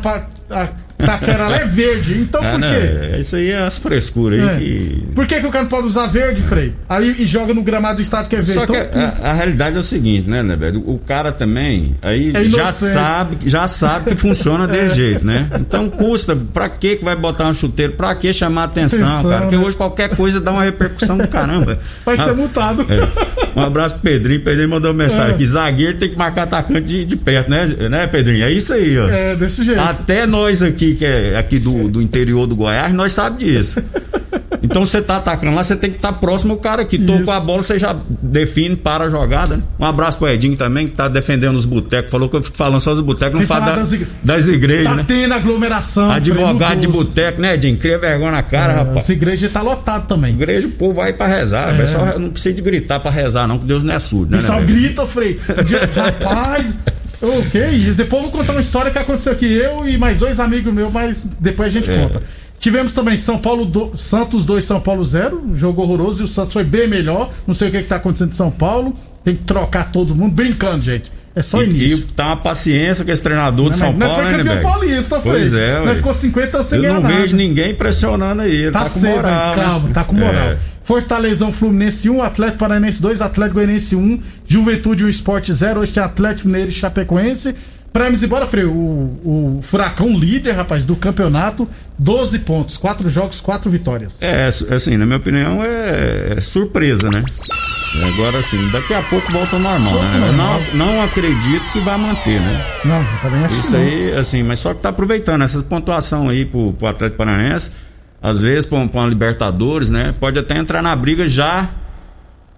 Taquera 1.06 1.46
é 1.52 1.66
verde. 1.66 2.18
Então 2.18 2.42
ah, 2.44 2.52
por 2.52 2.60
quê? 2.60 3.10
Não, 3.12 3.20
isso 3.20 3.36
aí 3.36 3.52
é 3.52 3.62
as 3.62 3.78
frescuras 3.78 4.40
aí 4.40 4.56
é. 4.56 4.60
que. 4.60 5.04
Por 5.16 5.28
que, 5.28 5.40
que 5.40 5.48
o 5.48 5.52
cara 5.52 5.64
não 5.64 5.70
pode 5.70 5.88
usar 5.88 6.08
verde, 6.08 6.42
Frei? 6.42 6.74
Aí 6.88 7.16
e 7.20 7.28
joga 7.28 7.54
no 7.54 7.62
gramado 7.62 7.98
do 7.98 8.02
estado 8.02 8.28
que 8.28 8.36
é 8.36 8.42
verde. 8.42 8.54
Só 8.54 8.64
então, 8.64 8.76
que 8.76 8.98
a, 8.98 9.30
a, 9.30 9.34
realidade 9.34 9.76
é 9.76 9.80
o 9.80 9.84
seguinte, 9.84 10.30
né, 10.30 10.42
né, 10.44 10.56
velho? 10.56 10.84
O 10.86 11.00
cara 11.00 11.32
também 11.32 11.96
aí 12.02 12.32
é 12.36 12.44
já 12.46 12.72
sabe, 12.72 13.38
já 13.46 13.68
sabe 13.68 14.12
que 14.12 14.16
funciona 14.16 14.68
de 14.68 14.78
é. 14.80 14.90
jeito, 14.90 15.26
né? 15.26 15.50
Então 15.60 15.90
custa, 15.90 16.36
pra 16.36 16.70
que 16.70 16.98
que 16.98 17.04
vai 17.04 17.16
botar 17.16 17.48
um 17.48 17.54
chuteiro? 17.54 17.94
Pra 17.94 18.16
que 18.16 18.32
chamar 18.34 18.66
atenção, 18.66 19.04
atenção 19.04 19.30
cara? 19.30 19.42
Porque 19.42 19.58
né? 19.58 19.64
hoje 19.64 19.78
qualquer 19.78 20.16
coisa 20.16 20.40
dá 20.40 20.52
uma 20.52 20.64
repercussão 20.64 21.18
do 21.18 21.28
caramba. 21.28 21.78
Vai 22.06 22.16
ah, 22.16 22.24
ser 22.24 22.34
multado. 22.34 22.86
É. 22.90 23.42
Um 23.56 23.62
abraço 23.62 23.96
pro 23.96 24.04
Pedrinho. 24.04 24.42
Pedrinho 24.42 24.70
mandou 24.70 24.92
uma 24.92 25.04
mensagem 25.04 25.36
é. 25.36 25.38
que 25.38 25.46
zagueiro 25.46 25.98
tem 25.98 26.10
que 26.10 26.18
marcar 26.18 26.44
atacante 26.44 26.82
de, 26.82 27.06
de 27.06 27.16
perto, 27.18 27.50
né, 27.50 27.66
né, 27.90 28.08
Pedrinho? 28.08 28.46
É 28.46 28.52
isso 28.52 28.74
aí, 28.74 28.98
ó. 28.98 29.08
É, 29.08 29.36
desse 29.36 29.64
jeito. 29.64 29.80
Até 29.80 30.26
nós 30.26 30.62
aqui, 30.62 30.96
que 30.96 31.06
é 31.06 31.38
aqui 31.38 31.60
do, 31.60 31.88
do 31.88 32.02
interior 32.02 32.48
do 32.48 32.56
Goiás, 32.56 32.94
nós 32.94 33.14
sabemos 33.14 33.44
disso. 33.44 33.84
Então 34.64 34.86
você 34.86 35.02
tá 35.02 35.18
atacando 35.18 35.56
lá, 35.56 35.64
você 35.64 35.76
tem 35.76 35.90
que 35.90 35.98
estar 35.98 36.12
tá 36.12 36.18
próximo 36.18 36.54
ao 36.54 36.60
cara 36.60 36.86
que 36.86 36.98
tocou 37.00 37.34
a 37.34 37.40
bola, 37.40 37.64
você 37.64 37.80
já 37.80 37.96
define 38.22 38.76
para 38.76 39.06
a 39.06 39.10
jogada. 39.10 39.58
Né? 39.58 39.64
Um 39.80 39.86
abraço 39.86 40.18
pro 40.20 40.28
Edinho 40.30 40.56
também, 40.56 40.88
que 40.88 40.96
tá 40.96 41.08
defendendo 41.08 41.56
os 41.56 41.66
botecos. 41.66 42.12
Falou 42.12 42.30
que 42.30 42.36
eu 42.36 42.44
fico 42.44 42.58
falando 42.58 42.82
só 42.82 42.94
dos 42.94 43.04
botecos, 43.04 43.40
não 43.40 43.48
fala 43.48 43.68
da, 43.68 43.76
das, 43.78 43.94
igre... 43.94 44.08
das, 44.24 44.48
igrejas. 44.48 44.88
Tá 44.88 44.96
né? 44.96 45.04
tendo 45.08 45.34
aglomeração. 45.34 46.12
Advogado 46.12 46.80
de 46.80 46.88
boteco, 46.88 47.42
né, 47.42 47.56
Edinho? 47.56 47.78
Cria 47.78 47.98
vergonha 47.98 48.32
na 48.32 48.44
cara, 48.44 48.74
é, 48.74 48.76
rapaz. 48.78 48.98
Essa 48.98 49.14
igreja 49.14 49.50
tá 49.50 49.62
lotado 49.62 50.08
também. 50.08 50.34
Igreja, 50.34 50.68
o 50.68 50.72
povo 50.72 50.96
vai 50.96 51.14
para 51.14 51.28
rezar. 51.28 51.80
É. 51.80 51.88
Só 51.88 52.20
não 52.20 52.30
precisa 52.30 52.54
de 52.56 52.62
gritar 52.62 53.00
para 53.00 53.12
rezar, 53.12 53.48
não, 53.48 53.58
que 53.58 53.66
Deus 53.66 53.84
não 53.84 53.94
é 53.94 54.00
surdo, 54.00 54.32
né? 54.32 54.38
O 54.38 54.42
pessoal 54.42 54.60
né, 54.60 54.66
grita, 54.66 55.06
Frei. 55.08 55.40
Rapaz. 55.96 56.76
O 57.22 57.48
que 57.50 57.60
isso? 57.60 57.94
Depois 57.94 58.26
eu 58.26 58.32
vou 58.32 58.40
contar 58.40 58.54
uma 58.54 58.62
história 58.62 58.92
que 58.92 58.98
aconteceu 58.98 59.34
aqui, 59.34 59.46
eu 59.46 59.88
e 59.88 59.96
mais 59.98 60.18
dois 60.18 60.40
amigos 60.40 60.74
meus, 60.74 60.92
mas 60.92 61.28
depois 61.40 61.68
a 61.68 61.80
gente 61.80 61.92
é. 61.92 61.96
conta. 61.96 62.22
Tivemos 62.62 62.94
também 62.94 63.18
São 63.18 63.40
Paulo 63.40 63.66
do, 63.66 63.98
Santos 63.98 64.46
2, 64.46 64.64
São 64.64 64.80
Paulo 64.80 65.04
0, 65.04 65.50
jogo 65.56 65.82
horroroso 65.82 66.22
e 66.22 66.26
o 66.26 66.28
Santos 66.28 66.54
foi 66.54 66.64
bem 66.64 66.88
melhor. 66.88 67.28
Não 67.48 67.56
sei 67.56 67.70
o 67.70 67.72
que, 67.72 67.78
está 67.78 67.96
acontecendo 67.96 68.30
em 68.30 68.36
São 68.36 68.52
Paulo. 68.52 68.94
Tem 69.24 69.36
que 69.36 69.42
trocar 69.42 69.92
todo 69.92 70.14
mundo, 70.14 70.32
brincando, 70.32 70.84
gente. 70.84 71.12
É 71.36 71.42
só 71.42 71.64
e, 71.64 71.66
início. 71.66 71.98
E 71.98 72.02
tá 72.14 72.28
uma 72.28 72.38
paciência 72.38 73.04
com 73.04 73.12
esse 73.12 73.24
treinador 73.24 73.72
de 73.72 73.80
São 73.80 73.92
não, 73.92 74.08
Paulo, 74.08 74.24
não 74.24 74.30
foi 74.30 74.44
né, 74.44 74.62
paulista, 74.62 75.20
foi. 75.20 75.32
Pois 75.32 75.54
é, 75.56 75.84
não 75.84 75.96
ficou 75.96 76.14
50 76.14 76.58
anos 76.58 76.68
sem 76.68 76.78
Eu 76.78 76.82
ganhar 76.84 76.94
não 76.94 77.02
nada. 77.02 77.16
vejo 77.16 77.36
ninguém 77.36 77.74
pressionando 77.74 78.44
aí. 78.44 78.56
Ele 78.56 78.72
tá, 78.72 78.80
tá 78.80 78.86
com 78.86 78.92
cedo, 78.92 79.16
moral. 79.16 79.56
Né? 79.56 79.64
Calma, 79.64 79.90
tá 79.90 80.04
com 80.04 80.16
moral. 80.16 80.50
É. 80.52 80.58
Fortalezão 80.84 81.52
Fluminense 81.52 82.12
1, 82.12 82.22
Atlético 82.22 82.60
Paranaense 82.60 83.02
2, 83.02 83.22
Atlético 83.24 83.56
Goianiense 83.56 83.96
1, 83.96 84.22
Juventude 84.48 85.04
1 85.04 85.10
Esporte 85.10 85.52
0, 85.52 85.80
hoje 85.80 85.94
tem 85.94 86.04
Atlético 86.04 86.48
Mineiro 86.48 86.70
e 86.70 86.74
Chapecoense. 86.74 87.56
Pra 87.94 88.06
irmos 88.06 88.24
embora, 88.24 88.48
Freio, 88.48 88.72
o, 88.72 89.58
o 89.58 89.62
Furacão 89.62 90.18
líder, 90.18 90.54
rapaz, 90.54 90.86
do 90.86 90.96
campeonato, 90.96 91.68
12 92.00 92.40
pontos, 92.40 92.78
4 92.78 93.10
jogos, 93.10 93.42
4 93.42 93.70
vitórias. 93.70 94.22
É, 94.22 94.48
assim, 94.48 94.96
na 94.96 95.06
minha 95.06 95.18
opinião, 95.18 95.62
é, 95.64 96.36
é 96.38 96.42
surpresa, 96.42 97.10
né? 97.12 97.22
Agora, 98.14 98.40
assim, 98.40 98.70
daqui 98.70 98.94
a 98.94 99.02
pouco 99.04 99.30
volta 99.30 99.58
ao 99.58 99.62
normal, 99.62 99.94
né? 100.02 100.28
Eu 100.28 100.34
não, 100.34 100.62
não 100.74 101.04
acredito 101.04 101.70
que 101.74 101.80
vai 101.82 101.98
manter, 101.98 102.40
né? 102.40 102.66
Não, 102.86 103.06
também 103.22 103.44
acho 103.44 103.60
Isso 103.60 103.76
aí, 103.76 104.14
assim, 104.14 104.42
mas 104.42 104.60
só 104.60 104.74
que 104.74 104.80
tá 104.80 104.90
aproveitando 104.90 105.42
essa 105.42 105.62
pontuação 105.62 106.30
aí 106.30 106.46
pro, 106.46 106.72
pro 106.72 106.88
Atlético 106.88 107.18
Paranaense, 107.18 107.72
às 108.22 108.42
vezes 108.42 108.66
pra, 108.66 108.88
pra 108.88 109.02
uma 109.02 109.10
Libertadores, 109.10 109.92
né? 109.92 110.16
Pode 110.18 110.40
até 110.40 110.58
entrar 110.58 110.82
na 110.82 110.96
briga 110.96 111.28
já 111.28 111.70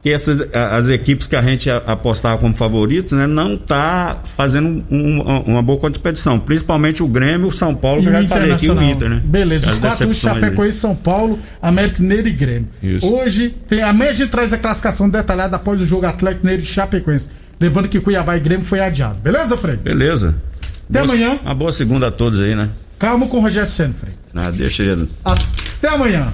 que 0.04 0.12
essas 0.12 0.42
as 0.54 0.90
equipes 0.90 1.28
que 1.28 1.36
a 1.36 1.42
gente 1.42 1.70
apostava 1.70 2.38
como 2.38 2.54
favoritos, 2.54 3.14
né, 3.14 3.26
não 3.26 3.58
tá 3.58 4.22
fazendo 4.26 4.84
um, 4.92 5.22
uma 5.48 5.62
boa 5.62 5.80
competição, 5.80 6.38
principalmente 6.38 7.02
o 7.02 7.08
Grêmio, 7.08 7.48
o 7.48 7.52
São 7.52 7.74
Paulo, 7.74 8.02
que 8.02 8.10
eu 8.10 8.12
já 8.12 8.26
falei 8.26 8.52
aqui, 8.52 8.70
o 8.70 8.84
Inter, 8.84 9.10
né? 9.10 9.22
Beleza, 9.24 9.72
os 9.72 9.80
quatro 9.80 10.14
Chapecoense, 10.14 10.78
São 10.78 10.94
Paulo, 10.94 11.40
América 11.62 12.02
Mineiro 12.02 12.28
e 12.28 12.34
Grêmio. 12.34 12.68
Isso. 12.84 13.16
Hoje, 13.16 13.56
tem, 13.66 13.82
amanhã 13.82 14.12
a 14.12 14.14
gente 14.14 14.30
traz 14.30 14.52
a 14.52 14.58
classificação 14.58 15.10
detalhada 15.10 15.56
após 15.56 15.80
o 15.80 15.86
jogo 15.86 16.06
Atlético 16.06 16.44
Mineiro 16.44 16.64
e 16.64 16.66
Chapecoense. 16.66 17.30
Lembrando 17.58 17.88
que 17.88 18.02
Cuiabá 18.02 18.36
e 18.36 18.42
Grêmio 18.42 18.66
foi 18.66 18.82
adiado. 18.82 19.20
Beleza, 19.20 19.56
Fred? 19.56 19.82
Beleza. 19.82 20.36
Até 20.90 21.00
boa, 21.02 21.14
amanhã. 21.14 21.40
Uma 21.42 21.56
boa 21.56 21.72
segunda 21.72 22.08
a 22.08 22.12
todos 22.12 22.42
aí, 22.42 22.56
né? 22.56 22.70
Calma 23.00 23.26
com 23.26 23.38
o 23.38 23.40
Rogério 23.40 23.70
Senna, 23.70 23.94
Fred. 23.94 24.16
Ah, 24.36 24.52
deixa 24.52 24.84
ele. 24.84 25.10
Até 25.24 25.88
amanhã. 25.88 26.34